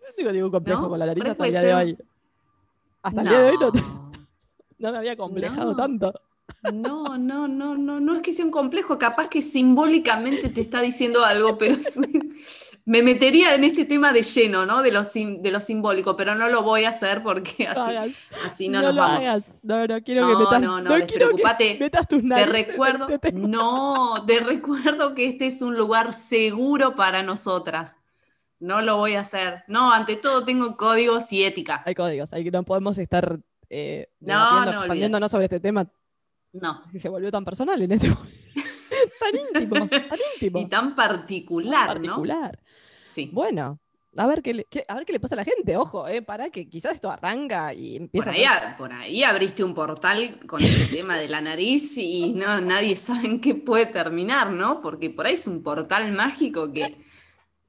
Yo 0.00 0.06
no 0.08 0.14
tengo 0.16 0.32
ningún 0.32 0.50
complejo 0.50 0.82
¿No? 0.82 0.88
con 0.90 0.98
la 0.98 1.06
nariz 1.06 1.24
hasta 1.26 1.44
el 1.46 1.50
día 1.50 1.62
de 1.62 1.74
hoy. 1.74 1.98
Hasta 3.02 3.20
el 3.22 3.28
día 3.28 3.38
de 3.40 3.50
hoy 3.50 3.56
no, 3.60 3.72
te- 3.72 3.82
No. 4.78 4.92
me 4.92 4.98
había 4.98 5.16
complejado 5.16 5.74
tanto. 5.74 6.12
No, 6.72 7.18
no, 7.18 7.46
no, 7.48 7.76
no, 7.76 8.00
no 8.00 8.14
es 8.16 8.22
que 8.22 8.32
sea 8.32 8.44
un 8.44 8.50
complejo, 8.50 8.96
capaz 8.98 9.28
que 9.28 9.42
simbólicamente 9.42 10.48
te 10.48 10.60
está 10.60 10.80
diciendo 10.80 11.24
algo, 11.24 11.58
pero 11.58 11.74
es- 11.74 11.98
me 12.88 13.02
metería 13.02 13.54
en 13.54 13.64
este 13.64 13.84
tema 13.84 14.12
de 14.14 14.22
lleno, 14.22 14.64
¿no? 14.64 14.82
De 14.82 14.90
lo, 14.90 15.04
sim- 15.04 15.42
de 15.42 15.50
lo 15.50 15.60
simbólico, 15.60 16.16
pero 16.16 16.34
no 16.34 16.48
lo 16.48 16.62
voy 16.62 16.84
a 16.84 16.88
hacer 16.88 17.22
porque 17.22 17.64
No 17.66 17.70
así, 17.82 17.90
hagas. 17.96 18.24
así 18.46 18.68
no, 18.70 18.80
no 18.80 18.86
nos 18.86 18.94
lo 18.94 19.00
vamos. 19.02 19.18
hagas. 19.26 19.42
No, 19.62 19.86
no 19.86 20.02
quiero 20.02 20.22
No, 20.26 20.28
que 20.38 20.44
metas. 20.44 20.60
no, 20.62 20.80
no, 20.80 20.94
despreocupate. 20.94 21.76
metas 21.78 22.08
tus 22.08 22.22
Te 22.26 22.46
recuerdo, 22.46 23.08
este 23.10 23.32
no, 23.32 24.24
te 24.26 24.40
recuerdo 24.40 25.14
que 25.14 25.28
este 25.28 25.46
es 25.48 25.60
un 25.60 25.76
lugar 25.76 26.14
seguro 26.14 26.96
para 26.96 27.22
nosotras. 27.22 27.94
No 28.58 28.80
lo 28.80 28.96
voy 28.96 29.16
a 29.16 29.20
hacer. 29.20 29.64
No, 29.68 29.92
ante 29.92 30.16
todo 30.16 30.44
tengo 30.44 30.76
códigos 30.78 31.30
y 31.32 31.44
ética. 31.44 31.82
Hay 31.84 31.94
códigos, 31.94 32.32
hay 32.32 32.42
que 32.42 32.50
no 32.50 32.62
podemos 32.62 32.96
estar 32.96 33.38
eh, 33.68 34.08
No, 34.20 34.64
no, 34.64 34.70
expandiéndonos 34.72 35.30
sobre 35.30 35.44
este 35.44 35.60
tema 35.60 35.86
No. 36.54 36.82
se 36.98 37.08
volvió 37.10 37.30
tan 37.30 37.44
personal 37.44 37.82
en 37.82 37.92
este 37.92 38.08
momento. 38.08 38.38
tan 39.20 39.36
íntimo, 39.62 39.88
tan 39.88 40.18
íntimo. 40.34 40.58
Y 40.58 40.66
tan 40.66 40.94
particular, 40.96 42.00
¿no? 42.00 42.16
particular. 42.16 42.58
Sí. 43.22 43.30
Bueno, 43.32 43.78
a 44.16 44.26
ver 44.26 44.42
qué 44.42 44.54
le, 44.54 44.64
qué- 44.70 44.84
a 44.86 44.94
ver 44.94 45.04
qué 45.04 45.12
le 45.12 45.20
pasa 45.20 45.34
a 45.34 45.36
la 45.36 45.44
gente. 45.44 45.76
Ojo, 45.76 46.06
eh, 46.08 46.22
para 46.22 46.50
que 46.50 46.68
quizás 46.68 46.94
esto 46.94 47.10
arranca 47.10 47.74
y 47.74 47.96
empieza 47.96 48.26
Por 48.26 48.34
ahí, 48.34 48.42
ser- 48.42 48.48
a- 48.50 48.76
por 48.76 48.92
ahí 48.92 49.22
abriste 49.24 49.64
un 49.64 49.74
portal 49.74 50.38
con 50.46 50.62
el 50.62 50.88
tema 50.90 51.16
de 51.16 51.28
la 51.28 51.40
nariz 51.40 51.96
y 51.98 52.32
no, 52.34 52.60
nadie 52.60 52.94
sabe 52.96 53.26
en 53.26 53.40
qué 53.40 53.54
puede 53.54 53.86
terminar, 53.86 54.50
¿no? 54.52 54.80
Porque 54.80 55.10
por 55.10 55.26
ahí 55.26 55.34
es 55.34 55.46
un 55.46 55.62
portal 55.62 56.12
mágico 56.12 56.72
que, 56.72 56.96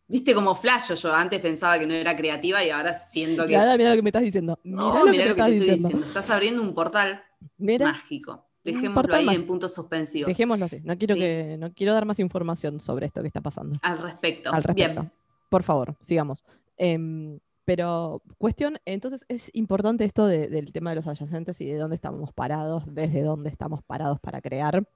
viste 0.07 0.33
como 0.33 0.55
flash, 0.55 0.93
yo 0.93 1.13
antes 1.13 1.39
pensaba 1.39 1.77
que 1.79 1.85
no 1.87 1.93
era 1.93 2.15
creativa 2.15 2.63
y 2.63 2.69
ahora 2.69 2.93
siento 2.93 3.43
que... 3.43 3.49
Mirá, 3.57 3.77
mirá 3.77 3.89
lo 3.91 3.95
que 3.95 4.01
me 4.03 4.09
estás 4.09 4.23
diciendo. 4.23 4.59
Mirá 4.63 4.77
No, 4.77 4.99
lo 4.99 5.05
que 5.05 5.11
mirá 5.11 5.23
me 5.25 5.29
lo 5.29 5.35
que 5.35 5.41
estás 5.41 5.47
te 5.49 5.55
estoy 5.55 5.59
diciendo. 5.69 5.87
diciendo. 5.87 6.05
Estás 6.07 6.29
abriendo 6.29 6.61
un 6.61 6.73
portal 6.73 7.23
Mira, 7.57 7.85
mágico. 7.91 8.45
Dejémoslo 8.63 8.93
portal 8.95 9.19
ahí 9.19 9.25
mágico. 9.25 9.41
en 9.41 9.47
puntos 9.47 9.73
suspensivos. 9.73 10.27
dejémoslo 10.27 10.65
así. 10.65 10.79
No 10.83 10.97
quiero 10.97 11.15
Sí. 11.15 11.21
que 11.21 11.57
no 11.59 11.73
quiero 11.73 11.93
dar 11.93 12.05
más 12.05 12.19
información 12.19 12.79
sobre 12.81 13.05
esto 13.07 13.21
que 13.21 13.27
está 13.27 13.39
pasando. 13.41 13.79
Al 13.81 13.97
respecto. 13.99 14.51
al 14.53 14.63
respecto. 14.63 15.01
Bien. 15.01 15.11
Por 15.49 15.63
favor, 15.63 15.95
sigamos. 15.99 16.43
Em, 16.77 17.39
pero 17.65 18.23
cuestión, 18.39 18.79
entonces 18.85 19.25
es 19.27 19.51
importante 19.53 20.03
esto 20.03 20.25
del 20.25 20.71
tema 20.71 20.89
de 20.89 20.95
los 20.95 21.07
adyacentes 21.07 21.61
y 21.61 21.65
de 21.65 21.77
dónde 21.77 21.95
estamos 21.95 22.33
parados, 22.33 22.83
desde 22.87 23.21
dónde 23.21 23.49
estamos 23.49 23.83
parados 23.83 24.19
para 24.19 24.41
crear, 24.41 24.87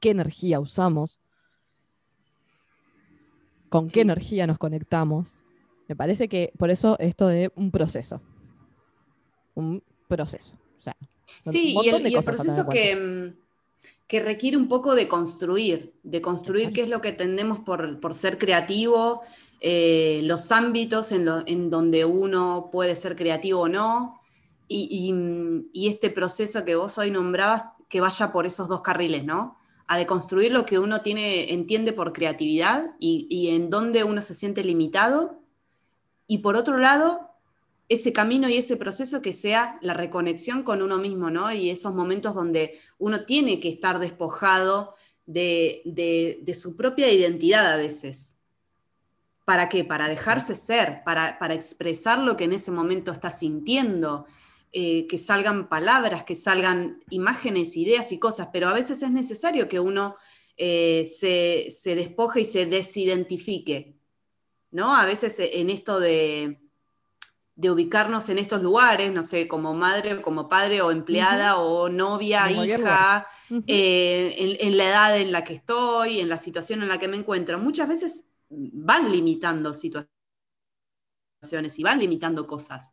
qué 0.00 0.10
energía 0.10 0.60
usamos, 0.60 1.18
con 3.68 3.88
qué 3.88 4.02
energía 4.02 4.46
nos 4.46 4.58
conectamos. 4.58 5.42
Me 5.88 5.96
parece 5.96 6.28
que 6.28 6.52
por 6.56 6.70
eso 6.70 6.96
esto 7.00 7.26
de 7.26 7.50
un 7.56 7.70
proceso. 7.70 8.20
Un 9.54 9.82
proceso. 10.06 10.54
O 10.78 10.80
sea, 10.80 10.96
sí, 11.46 11.74
y 11.82 11.88
el, 11.88 12.12
proceso 12.22 12.68
que, 12.68 13.34
que, 14.06 14.20
requiere 14.20 14.56
un 14.56 14.68
poco 14.68 14.94
de 14.94 15.08
construir, 15.08 15.94
de 16.04 16.20
construir 16.20 16.72
qué 16.72 16.82
es 16.82 16.88
lo 16.88 17.00
que 17.00 17.08
entendemos 17.08 17.58
por, 17.58 17.98
por 17.98 18.14
ser 18.14 18.38
creativo, 18.38 19.22
eh, 19.60 20.20
los 20.24 20.52
ámbitos 20.52 21.12
en, 21.12 21.70
donde 21.70 22.04
uno 22.04 22.68
puede 22.70 22.94
ser 22.94 23.16
creativo 23.16 23.62
o 23.62 23.68
no, 23.68 24.20
y, 24.68 25.88
este 25.88 26.10
proceso 26.10 26.64
que 26.64 26.76
vos 26.76 26.98
hoy 26.98 27.10
nombrabas, 27.10 27.70
que 27.88 28.00
vaya 28.00 28.32
por 28.32 28.46
esos 28.46 28.68
dos 28.68 28.82
carriles, 28.82 29.24
¿no? 29.24 29.56
A 29.86 29.96
deconstruir 29.96 30.52
lo 30.52 30.66
que 30.66 30.78
uno 30.78 31.00
tiene, 31.00 31.52
entiende 31.52 31.92
por 31.92 32.12
creatividad 32.12 32.90
y, 32.98 33.48
en 33.48 33.70
dónde 33.70 34.04
uno 34.04 34.20
se 34.20 34.34
siente 34.34 34.62
limitado, 34.62 35.40
y 36.26 36.38
por 36.38 36.56
otro 36.56 36.76
lado, 36.76 37.30
ese 37.88 38.12
camino 38.12 38.50
y 38.50 38.58
ese 38.58 38.76
proceso 38.76 39.22
que 39.22 39.32
sea 39.32 39.78
la 39.80 39.94
reconexión 39.94 40.62
con 40.62 40.82
uno 40.82 40.98
mismo, 40.98 41.30
¿no? 41.30 41.50
Y 41.52 41.70
esos 41.70 41.94
momentos 41.94 42.34
donde 42.34 42.78
uno 42.98 43.24
tiene 43.24 43.60
que 43.60 43.70
estar 43.70 43.98
despojado 43.98 44.94
de, 45.24 45.82
de, 45.84 46.54
su 46.54 46.76
propia 46.76 47.10
identidad 47.10 47.72
a 47.72 47.76
veces. 47.76 48.37
¿Para 49.48 49.70
qué? 49.70 49.82
Para 49.82 50.10
dejarse 50.10 50.54
ser, 50.54 51.00
para, 51.06 51.38
para 51.38 51.54
expresar 51.54 52.18
lo 52.18 52.36
que 52.36 52.44
en 52.44 52.52
ese 52.52 52.70
momento 52.70 53.12
está 53.12 53.30
sintiendo, 53.30 54.26
eh, 54.72 55.06
que 55.06 55.16
salgan 55.16 55.70
palabras, 55.70 56.24
que 56.24 56.34
salgan 56.34 57.02
imágenes, 57.08 57.74
ideas 57.74 58.12
y 58.12 58.18
cosas, 58.18 58.50
pero 58.52 58.68
a 58.68 58.74
veces 58.74 59.02
es 59.02 59.10
necesario 59.10 59.66
que 59.66 59.80
uno 59.80 60.16
eh, 60.58 61.06
se, 61.06 61.70
se 61.70 61.94
despoje 61.94 62.42
y 62.42 62.44
se 62.44 62.66
desidentifique, 62.66 63.96
¿no? 64.70 64.94
A 64.94 65.06
veces 65.06 65.38
en 65.38 65.70
esto 65.70 65.98
de, 65.98 66.60
de 67.54 67.70
ubicarnos 67.70 68.28
en 68.28 68.36
estos 68.36 68.60
lugares, 68.60 69.10
no 69.14 69.22
sé, 69.22 69.48
como 69.48 69.72
madre 69.72 70.12
o 70.12 70.20
como 70.20 70.46
padre 70.46 70.82
o 70.82 70.90
empleada 70.90 71.56
o 71.56 71.88
novia, 71.88 72.52
hija, 72.52 73.26
eh, 73.66 74.58
en, 74.60 74.76
la 74.76 74.84
edad 74.90 75.18
en 75.18 75.32
la 75.32 75.42
que 75.42 75.54
estoy, 75.54 76.20
en 76.20 76.28
la 76.28 76.36
situación 76.36 76.82
en 76.82 76.88
la 76.90 76.98
que 76.98 77.08
me 77.08 77.16
encuentro. 77.16 77.58
Muchas 77.58 77.88
veces 77.88 78.28
van 78.50 79.10
limitando 79.10 79.74
situaciones 79.74 80.08
y 81.76 81.82
van 81.82 81.98
limitando 81.98 82.46
cosas. 82.46 82.92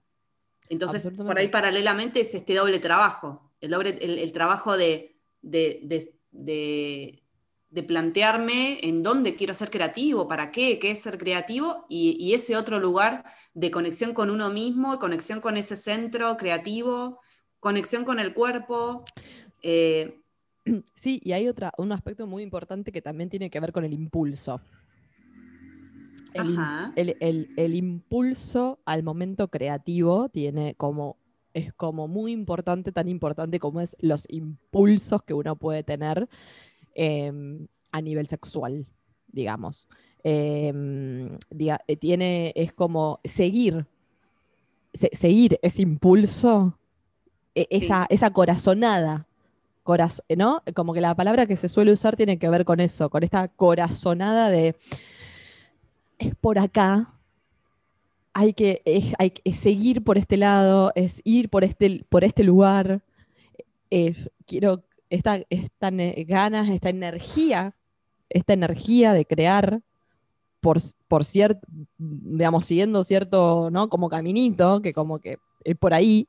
Entonces, 0.70 1.08
por 1.16 1.38
ahí 1.38 1.48
paralelamente 1.50 2.22
es 2.22 2.34
este 2.34 2.56
doble 2.56 2.80
trabajo, 2.80 3.54
el, 3.62 3.72
doble, 3.72 3.98
el, 4.02 4.32
trabajo 4.32 4.78
de, 4.78 5.16
de, 5.42 7.22
plantearme 7.88 8.80
en 8.82 9.04
dónde 9.04 9.36
quiero 9.36 9.54
ser 9.54 9.70
creativo, 9.70 10.28
para 10.28 10.52
qué, 10.52 10.80
qué 10.80 10.92
es 10.92 11.02
ser 11.02 11.20
creativo, 11.20 11.86
y, 11.88 12.18
y 12.20 12.34
ese 12.34 12.58
otro 12.58 12.80
lugar 12.80 13.26
de 13.54 13.70
conexión 13.70 14.14
con 14.14 14.32
uno 14.32 14.50
mismo, 14.50 14.98
conexión 14.98 15.40
con 15.40 15.56
ese 15.56 15.76
centro 15.76 16.36
creativo, 16.38 17.20
conexión 17.60 18.04
con 18.04 18.20
el 18.20 18.34
cuerpo. 18.34 19.04
Eh, 19.62 20.22
sí, 20.96 21.20
y 21.24 21.32
hay 21.32 21.48
otra, 21.48 21.72
un 21.78 21.92
aspecto 21.92 22.28
muy 22.28 22.44
importante 22.44 22.92
que 22.92 23.02
también 23.02 23.30
tiene 23.30 23.50
que 23.50 23.60
ver 23.60 23.72
con 23.72 23.84
el 23.84 23.94
impulso. 23.94 24.62
El, 26.36 27.76
impulso 27.76 28.80
al 28.86 29.04
momento 29.04 29.48
creativo 29.48 30.30
tiene 30.30 30.76
como, 30.76 31.18
es 31.54 31.74
como 31.74 32.08
muy 32.08 32.32
importante, 32.32 32.92
tan 32.92 33.08
importante 33.08 33.60
como 33.60 33.82
es 33.82 33.96
los 34.00 34.26
impulsos 34.30 35.24
que 35.24 35.34
uno 35.34 35.56
puede 35.56 35.84
tener 35.84 36.28
em, 36.94 37.68
a 37.92 38.02
nivel 38.02 38.28
sexual, 38.28 38.86
digamos. 39.28 39.88
Em, 40.24 41.38
eh, 41.58 41.96
tiene, 41.98 42.52
es 42.56 42.74
como 42.74 43.20
seguir, 43.24 43.86
seguir 44.94 45.60
ese 45.62 45.84
impulso, 45.84 46.78
e, 47.54 47.68
esa, 47.70 48.08
esa 48.10 48.32
corazonada, 48.32 49.28
¿no? 50.36 50.64
Como 50.74 50.94
que 50.94 51.02
la 51.02 51.16
palabra 51.16 51.46
que 51.46 51.56
se 51.56 51.70
suele 51.70 51.92
usar 51.92 52.16
tiene 52.16 52.40
que 52.40 52.50
ver 52.50 52.66
con 52.66 52.80
eso, 52.80 53.10
con 53.10 53.24
esta 53.24 53.48
corazonada 53.48 54.50
de, 54.50 54.76
es 56.20 56.36
por 56.36 56.60
acá, 56.60 57.14
hay 58.34 58.54
que, 58.54 58.82
hay 59.18 59.32
que 59.32 59.54
seguir 59.54 60.04
por 60.04 60.18
este 60.18 60.38
lado, 60.38 60.92
es 60.96 61.22
ir 61.24 61.50
por 61.50 61.64
este, 61.64 62.06
por 62.10 62.24
este 62.24 62.44
lugar, 62.44 63.02
quiero 64.46 64.84
esta, 65.10 65.42
esta 65.50 65.90
ganas, 65.92 66.70
esta 66.70 66.90
energía, 66.90 67.76
esta 68.30 68.54
energía 68.54 69.14
de 69.14 69.26
crear, 69.26 69.82
por, 70.60 71.24
cierto, 71.24 71.68
digamos, 71.98 72.66
siguiendo 72.66 73.04
cierto, 73.04 73.70
¿no? 73.70 73.88
Como 73.88 74.10
caminito, 74.10 74.82
que 74.82 74.94
como 74.94 75.20
que 75.20 75.38
es 75.64 75.78
por 75.78 75.94
ahí. 75.94 76.28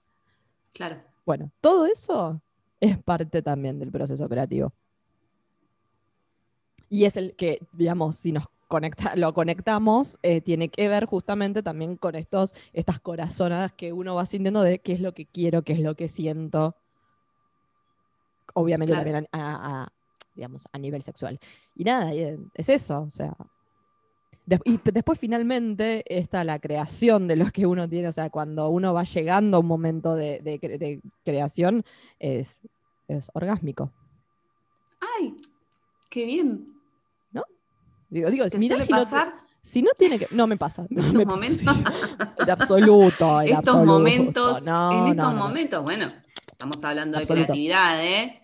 Claro. 0.75 1.03
Bueno, 1.25 1.51
todo 1.61 1.87
eso 1.87 2.41
es 2.79 2.99
parte 2.99 3.41
también 3.41 3.79
del 3.79 3.91
proceso 3.91 4.29
creativo. 4.29 4.73
Y 6.91 7.05
es 7.05 7.17
el 7.17 7.35
que, 7.35 7.67
digamos, 7.73 8.17
si 8.17 8.31
nos 8.31 8.47
conecta, 8.69 9.15
lo 9.17 9.33
conectamos, 9.33 10.19
eh, 10.23 10.41
tiene 10.41 10.69
que 10.69 10.89
ver 10.89 11.07
justamente 11.07 11.63
también 11.63 11.97
con 11.97 12.15
estos, 12.15 12.55
estas 12.73 13.01
corazonadas 13.01 13.73
que 13.73 13.93
uno 13.93 14.15
va 14.15 14.27
sintiendo 14.27 14.63
de 14.63 14.79
qué 14.81 14.93
es 14.93 15.01
lo 15.01 15.13
que 15.13 15.27
quiero, 15.27 15.63
qué 15.63 15.75
es 15.75 15.81
lo 15.81 15.95
que 15.95 16.09
siento. 16.09 16.77
Obviamente 18.55 18.95
también 18.95 19.29
a, 19.33 19.89
digamos, 20.35 20.67
a 20.73 20.79
nivel 20.79 21.03
sexual. 21.03 21.39
Y 21.75 21.85
nada, 21.85 22.13
es 22.13 22.69
eso, 22.69 23.03
o 23.03 23.11
sea, 23.11 23.37
y 24.65 24.79
después 24.93 25.19
finalmente 25.19 26.05
está 26.07 26.45
la 26.45 26.61
creación 26.61 27.27
de 27.27 27.35
los 27.35 27.51
que 27.51 27.67
uno 27.67 27.89
tiene, 27.89 28.09
o 28.09 28.13
sea, 28.13 28.31
cuando 28.31 28.69
uno 28.69 28.95
va 28.95 29.03
llegando 29.03 29.57
a 29.57 29.61
un 29.61 29.67
momento 29.67 30.15
de, 30.15 31.01
creación, 31.25 31.85
es, 32.21 32.61
es 33.09 33.29
orgásmico. 33.35 33.91
¡Ay! 35.01 35.35
¡Qué 36.09 36.25
bien! 36.27 36.76
Digo, 38.09 38.31
digo, 38.31 38.49
si 38.49 38.69
pasar? 38.89 39.27
No, 39.29 39.33
si 39.63 39.83
no 39.83 39.91
tiene 39.99 40.19
que. 40.19 40.29
No 40.31 40.47
me 40.47 40.57
pasa. 40.57 40.87
¿En 40.91 40.99
estos 40.99 41.27
momentos? 41.27 41.77
En 42.39 42.51
absoluto. 42.51 43.41
En 43.41 43.57
estos 43.57 43.85
momentos. 43.85 44.67
en 44.67 45.07
estos 45.09 45.35
momentos, 45.35 45.83
bueno, 45.83 46.13
estamos 46.51 46.83
hablando 46.85 47.19
de 47.19 47.27
creatividad, 47.27 48.05
¿eh? 48.05 48.43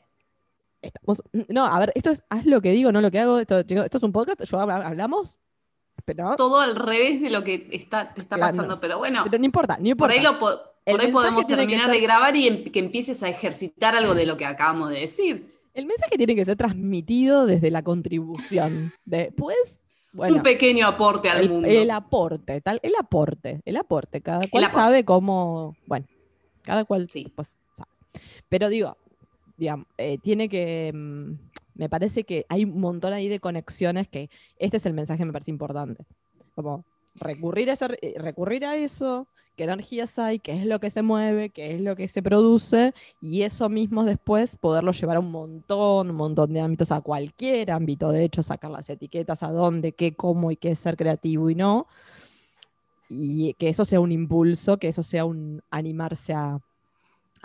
Estamos, 0.81 1.23
no, 1.49 1.65
a 1.65 1.79
ver, 1.79 1.93
esto 1.95 2.11
es, 2.11 2.25
haz 2.29 2.45
lo 2.45 2.61
que 2.61 2.71
digo, 2.71 2.91
no 2.91 3.01
lo 3.01 3.11
que 3.11 3.21
hago. 3.21 3.39
Esto, 3.39 3.61
esto 3.61 3.99
es 3.99 4.03
un 4.03 4.11
podcast, 4.11 4.43
yo 4.45 4.59
hablamos 4.59 5.39
todo 6.37 6.61
al 6.61 6.77
revés 6.77 7.21
de 7.21 7.31
lo 7.31 7.45
que 7.45 7.69
está, 7.73 8.13
te 8.13 8.23
está 8.23 8.37
pasando, 8.37 8.81
pero 8.81 8.99
bueno. 8.99 9.23
Pero 9.25 9.39
no 9.39 9.45
importa, 9.45 9.79
no 9.79 9.89
importa. 9.89 10.15
Por 10.85 11.01
ahí, 11.01 11.13
podemos 11.13 11.47
terminar 11.47 11.91
de 11.91 12.01
grabar 12.01 12.35
y 12.37 12.49
em, 12.49 12.65
que 12.65 12.81
empieces 12.81 13.23
a 13.23 13.29
ejercitar 13.29 13.95
algo 13.95 14.15
de 14.15 14.27
lo 14.27 14.37
que 14.37 14.45
acabamos 14.45 14.91
de 14.91 15.01
decir. 15.01 15.52
El 15.75 15.87
mensaje 15.87 16.17
tiene 16.17 16.35
que 16.35 16.45
ser 16.45 16.57
transmitido 16.57 17.47
desde 17.47 17.71
la 17.71 17.83
contribución. 17.83 18.93
Después, 19.05 19.87
bueno, 20.13 20.37
un 20.37 20.43
pequeño 20.43 20.87
aporte 20.87 21.31
al 21.31 21.49
mundo. 21.49 21.69
El 21.69 21.91
aporte, 21.91 22.61
tal, 22.61 22.79
el 22.83 22.93
aporte, 22.99 23.61
el 23.65 23.77
aporte. 23.77 24.21
Cada 24.21 24.47
cual 24.49 24.71
sabe 24.71 25.05
cómo, 25.05 25.77
bueno, 25.87 26.07
cada 26.63 26.85
cual 26.85 27.09
sí. 27.11 27.33
pues, 27.35 27.59
sabe. 27.75 27.91
Pero 28.49 28.69
digo, 28.69 28.97
digamos, 29.57 29.87
eh, 29.97 30.19
tiene 30.23 30.49
que 30.49 30.93
mm, 30.93 31.33
me 31.75 31.89
parece 31.89 32.25
que 32.25 32.45
hay 32.49 32.65
un 32.65 32.81
montón 32.81 33.13
ahí 33.13 33.29
de 33.29 33.41
conexiones 33.41 34.09
que 34.09 34.29
este 34.59 34.77
es 34.77 34.87
el 34.87 34.93
mensaje 34.93 35.19
que 35.19 35.25
me 35.25 35.33
parece 35.33 35.51
importante. 35.51 36.05
Como 36.55 36.85
recurrir 37.15 37.71
a, 37.71 37.75
eh, 38.01 38.15
recurrir 38.17 38.65
a 38.65 38.77
eso, 38.77 39.27
qué 39.57 39.65
energías 39.65 40.19
hay, 40.19 40.39
qué 40.39 40.53
es 40.53 40.67
lo 40.67 40.81
que 40.81 40.91
se 40.91 41.03
mueve, 41.03 41.51
qué 41.51 41.75
es 41.75 41.81
lo 41.81 41.97
que 41.97 42.09
se 42.09 42.23
produce, 42.23 42.95
y 43.21 43.43
eso 43.43 43.69
mismo 43.69 44.05
después 44.05 44.57
poderlo 44.57 44.93
llevar 44.93 45.17
a 45.17 45.21
un 45.21 45.31
montón, 45.31 46.11
un 46.11 46.17
montón 46.17 46.53
de 46.53 46.61
ámbitos, 46.61 46.91
a 46.91 47.01
cualquier 47.01 47.71
ámbito, 47.71 48.11
de 48.11 48.25
hecho, 48.25 48.43
sacar 48.43 48.71
las 48.71 48.89
etiquetas 48.89 49.43
a 49.43 49.51
dónde, 49.51 49.93
qué, 49.93 50.15
cómo 50.15 50.51
y 50.51 50.57
qué 50.57 50.75
ser 50.75 50.97
creativo 50.97 51.51
y 51.51 51.55
no. 51.55 51.87
Y 53.09 53.55
que 53.55 53.69
eso 53.69 53.85
sea 53.85 54.01
un 54.01 54.11
impulso, 54.11 54.79
que 54.79 54.89
eso 54.89 55.03
sea 55.03 55.27
un 55.27 55.63
animarse 55.71 56.33
a, 56.33 56.59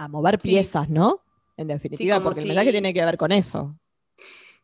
mover 0.09 0.37
piezas, 0.37 0.89
¿no? 0.89 1.21
En 1.57 1.67
definitiva, 1.67 2.21
porque 2.21 2.41
el 2.41 2.47
mensaje 2.47 2.71
tiene 2.71 2.93
que 2.93 3.03
ver 3.03 3.17
con 3.17 3.31
eso. 3.31 3.75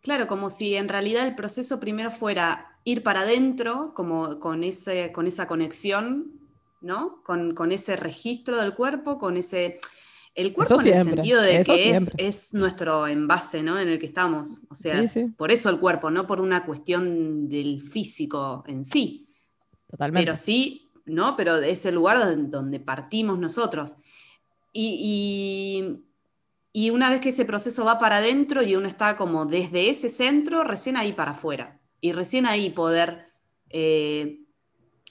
Claro, 0.03 0.27
como 0.27 0.51
si 0.51 0.75
en 0.75 0.87
realidad 0.87 1.25
el 1.25 1.33
proceso 1.33 1.79
primero 1.79 2.11
fuera 2.11 2.69
ir 2.83 3.01
para 3.01 3.21
adentro, 3.21 3.93
como 3.95 4.39
con, 4.39 4.63
ese, 4.63 5.11
con 5.11 5.25
esa 5.25 5.47
conexión, 5.47 6.33
¿no? 6.81 7.23
Con, 7.23 7.71
ese 7.71 7.95
registro 7.95 8.57
del 8.57 8.75
cuerpo, 8.75 9.17
con 9.17 9.37
ese... 9.37 9.79
El 10.35 10.51
cuerpo 10.51 10.81
en 10.81 10.87
el 10.87 11.03
sentido 11.03 11.41
de 11.41 11.63
que 11.63 11.99
es, 12.17 12.53
nuestro 12.53 13.07
envase, 13.07 13.61
¿no? 13.61 13.79
En 13.79 13.87
el 13.87 13.99
que 13.99 14.07
estamos. 14.07 14.61
O 14.69 14.75
sea, 14.75 15.03
por 15.37 15.51
eso 15.51 15.69
el 15.69 15.79
cuerpo, 15.79 16.09
no 16.09 16.25
por 16.25 16.41
una 16.41 16.65
cuestión 16.65 17.47
del 17.47 17.81
físico 17.81 18.63
en 18.67 18.83
sí. 18.83 19.27
Totalmente. 19.87 20.25
Pero 20.25 20.35
sí 20.35 20.83
¿no? 21.05 21.35
Pero 21.35 21.57
es 21.57 21.85
el 21.85 21.95
lugar 21.95 22.19
donde, 22.19 22.49
donde 22.49 22.79
partimos 22.79 23.39
nosotros. 23.39 23.97
Y, 24.71 24.97
y, 25.01 26.03
y, 26.73 26.89
una 26.89 27.09
vez 27.11 27.19
que 27.21 27.29
ese 27.29 27.45
proceso 27.45 27.85
va 27.85 27.99
para 27.99 28.17
adentro 28.17 28.63
y 28.63 28.75
uno 28.75 28.87
está 28.87 29.15
como 29.15 29.45
desde 29.45 29.89
ese 29.89 30.09
centro, 30.09 30.63
recién 30.63 30.97
ahí 30.97 31.13
para 31.13 31.31
afuera. 31.31 31.79
Y 32.01 32.11
recién 32.13 32.45
ahí 32.47 32.71
poder, 32.71 33.27
eh, 33.69 34.39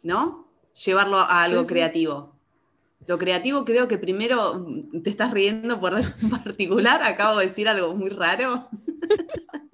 ¿no? 0.02 0.52
Llevarlo 0.84 1.18
a 1.18 1.42
algo 1.44 1.62
Sí, 1.62 1.68
sí. 1.68 1.68
creativo. 1.68 2.36
Lo 3.06 3.18
creativo 3.18 3.64
creo 3.64 3.88
que 3.88 3.98
primero, 3.98 4.64
te 5.02 5.10
estás 5.10 5.32
riendo 5.32 5.80
por 5.80 5.98
en 5.98 6.30
particular, 6.30 7.02
acabo 7.02 7.38
de 7.38 7.46
decir 7.46 7.68
algo 7.68 7.94
muy 7.94 8.10
raro, 8.10 8.68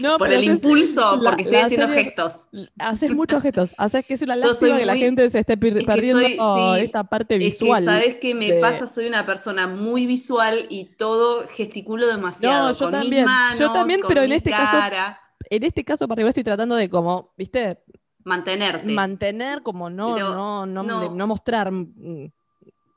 No, 0.00 0.18
por 0.18 0.32
el 0.32 0.44
impulso, 0.44 1.16
la- 1.16 1.30
porque 1.30 1.42
estoy 1.44 1.58
haciendo 1.58 1.86
serie- 1.88 2.04
gestos. 2.04 2.48
Haces 2.78 3.14
muchos 3.14 3.42
gestos. 3.42 3.74
Haces 3.78 4.04
que 4.04 4.14
es 4.14 4.22
una 4.22 4.36
lástima 4.36 4.76
que 4.78 4.84
la 4.86 4.96
gente 4.96 5.28
se 5.30 5.38
esté 5.38 5.56
per- 5.56 5.74
es 5.78 5.80
que 5.80 5.86
perdiendo 5.86 6.20
soy- 6.20 6.78
sí, 6.80 6.84
esta 6.84 7.04
parte 7.04 7.34
Es 7.34 7.38
que, 7.38 7.44
visual. 7.64 7.84
¿sabes 7.84 8.16
qué 8.16 8.34
me 8.34 8.52
de- 8.52 8.60
pasa? 8.60 8.86
Soy 8.86 9.06
una 9.06 9.24
persona 9.24 9.66
muy 9.66 10.04
visual 10.06 10.66
y 10.68 10.84
todo 10.96 11.46
gesticulo 11.48 12.06
demasiado. 12.06 12.68
No, 12.68 12.72
yo 12.74 12.84
con 12.86 12.92
también, 12.92 13.24
mis 13.24 13.24
manos, 13.24 13.58
yo 13.58 13.72
también, 13.72 14.00
pero 14.06 14.22
en 14.22 14.30
mi 14.30 14.36
este 14.36 14.50
caso- 14.50 15.16
En 15.48 15.62
este 15.62 15.84
caso 15.84 16.06
particular 16.08 16.30
estoy 16.30 16.44
tratando 16.44 16.74
de 16.76 16.90
como, 16.90 17.32
viste, 17.38 17.78
mantenerte. 18.24 18.92
mantener 18.92 19.62
como 19.62 19.88
no, 19.88 20.14
Pero 20.16 20.34
no, 20.34 20.66
no, 20.66 20.82
no. 20.82 21.26
mostrar. 21.26 21.70
mm, 21.72 22.30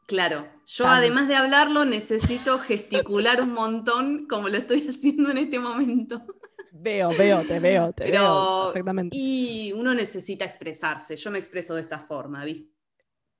claro, 0.07 0.47
yo 0.65 0.83
Tan- 0.85 0.97
además 0.97 1.27
de 1.27 1.35
hablarlo 1.35 1.85
necesito 1.85 2.57
gesticular 2.59 3.41
un 3.41 3.53
montón 3.53 4.25
como 4.27 4.49
lo 4.49 4.57
estoy 4.57 4.87
haciendo 4.89 5.29
en 5.29 5.37
este 5.37 5.59
momento. 5.59 6.21
Veo, 6.71 7.13
veo, 7.13 7.43
te 7.45 7.59
veo, 7.59 7.91
te 7.93 8.05
Pero, 8.05 8.21
veo 8.21 8.71
perfectamente. 8.71 9.17
y 9.17 9.71
uno 9.73 9.93
necesita 9.93 10.45
expresarse. 10.45 11.15
Yo 11.15 11.31
me 11.31 11.39
expreso 11.39 11.75
de 11.75 11.81
esta 11.81 11.99
forma, 11.99 12.43
¿viste? 12.45 12.69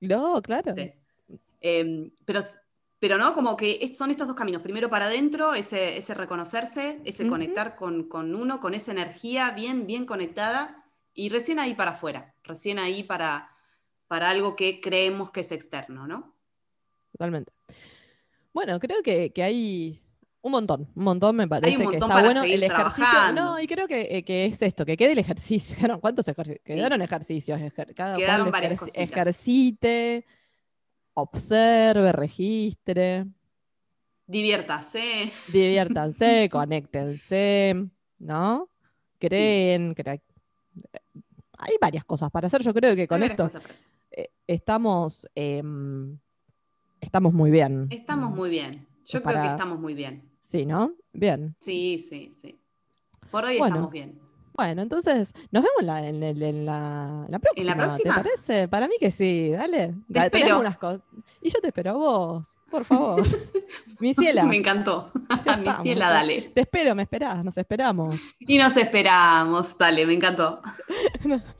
No, 0.01 0.41
claro. 0.41 0.73
Em, 1.61 2.11
pero, 2.25 2.41
pero 2.99 3.17
no, 3.17 3.33
como 3.33 3.55
que 3.55 3.79
es- 3.81 3.97
son 3.97 4.11
estos 4.11 4.27
dos 4.27 4.35
caminos. 4.35 4.61
Primero 4.61 4.89
para 4.89 5.05
adentro, 5.05 5.53
ese, 5.53 5.97
ese 5.97 6.13
reconocerse, 6.13 7.01
ese 7.05 7.27
conectar 7.27 7.75
con, 7.75 8.07
con 8.07 8.33
uno, 8.35 8.59
con 8.59 8.73
esa 8.73 8.91
energía 8.91 9.51
bien, 9.51 9.85
bien 9.85 10.05
conectada, 10.05 10.85
y 11.13 11.29
recién 11.29 11.59
ahí 11.59 11.73
para 11.73 11.91
afuera, 11.91 12.33
recién 12.43 12.79
ahí 12.79 13.03
para, 13.03 13.49
para 14.07 14.29
algo 14.29 14.55
que 14.55 14.79
creemos 14.79 15.31
que 15.31 15.41
es 15.41 15.51
externo, 15.51 16.07
¿no? 16.07 16.35
Totalmente. 17.11 17.51
Bueno, 18.53 18.79
creo 18.79 19.03
que, 19.03 19.31
que 19.31 19.43
hay 19.43 20.01
un 20.41 20.51
montón, 20.53 20.87
un 20.95 21.03
montón 21.03 21.35
me 21.35 21.47
parece 21.47 21.77
que 21.77 21.83
montón 21.83 22.09
está 22.09 22.21
bueno 22.23 22.43
el 22.43 22.63
ejercicio. 22.63 23.03
trabajando. 23.05 23.41
No, 23.43 23.59
y 23.59 23.67
creo 23.67 23.87
que, 23.87 24.07
eh, 24.09 24.23
que 24.23 24.45
es 24.45 24.61
esto, 24.61 24.85
que 24.85 24.95
quede 24.95 25.11
el 25.11 25.19
ejercicio. 25.19 25.75
¿Cuántos 26.01 26.27
ejercicios? 26.27 26.63
Quedaron 26.63 27.01
ejercicios. 27.01 27.59
ejer- 27.59 27.93
cada 27.93 28.13
cual 28.13 28.17
Quedaron 28.25 28.51
varias 28.51 28.73
ejerci- 28.73 28.79
cositas. 28.79 28.97
ejercite, 29.11 30.25
observe, 31.13 32.11
registre, 32.13 33.25
Diviértase. 34.27 35.31
diviértanse, 35.51 36.49
conéctense, 36.51 37.75
¿no? 38.19 38.69
Creen, 39.19 39.93
Hay 41.57 41.75
varias 41.81 42.05
cosas 42.05 42.31
para 42.31 42.47
hacer. 42.47 42.61
Yo 42.61 42.73
creo 42.73 42.95
que 42.95 43.07
con 43.07 43.21
Hay 43.23 43.29
esto 43.29 43.49
eh, 44.11 44.29
estamos, 44.47 45.27
em, 45.35 46.17
estamos 47.01 47.33
muy 47.33 47.51
bien. 47.51 47.87
Estamos 47.89 48.31
muy 48.31 48.49
bien. 48.49 48.87
Yo 49.05 49.21
creo 49.23 49.41
que 49.41 49.47
estamos 49.47 49.79
muy 49.79 49.93
bien. 49.95 50.28
Sí, 50.49 50.65
¿no? 50.65 50.93
Bien. 51.13 51.55
Sí, 51.59 51.99
sí, 51.99 52.31
sí. 52.33 52.59
Por 53.29 53.45
hoy 53.45 53.59
Bueno. 53.59 53.75
estamos 53.75 53.91
bien. 53.91 54.19
Bueno, 54.55 54.81
entonces 54.81 55.31
nos 55.51 55.63
vemos 55.63 55.79
en 55.81 55.85
la, 55.87 56.07
en 56.07 56.23
el- 56.23 56.41
en 56.43 56.65
la, 56.65 57.23
en 57.27 57.31
la 57.31 57.39
próxima. 57.39 57.75
próxima? 57.75 58.15
¿Te 58.15 58.23
parece? 58.23 58.67
Para 58.67 58.87
mí 58.87 58.95
que 58.99 59.09
sí, 59.11 59.51
dale. 59.51 59.93
Da- 60.07 60.29
tenés 60.29 60.41
espero. 60.41 60.59
unas 60.59 60.77
cosas. 60.77 61.01
Y 61.41 61.49
yo 61.49 61.61
te 61.61 61.67
espero 61.67 61.91
a 61.91 61.93
vos, 61.93 62.57
por 62.69 62.83
favor. 62.83 63.23
Mi 63.99 64.13
ciela. 64.15 64.43
Me 64.43 64.57
encantó. 64.57 65.11
Mi 65.59 65.83
ciela, 65.83 66.09
dale. 66.09 66.51
Te 66.53 66.61
espero, 66.61 66.93
me 66.95 67.03
esperás, 67.03 67.45
nos 67.45 67.57
esperamos. 67.57 68.15
Y 68.39 68.57
nos 68.57 68.75
esperamos. 68.75 69.77
Dale, 69.77 70.05
me 70.05 70.15
encantó. 70.15 70.61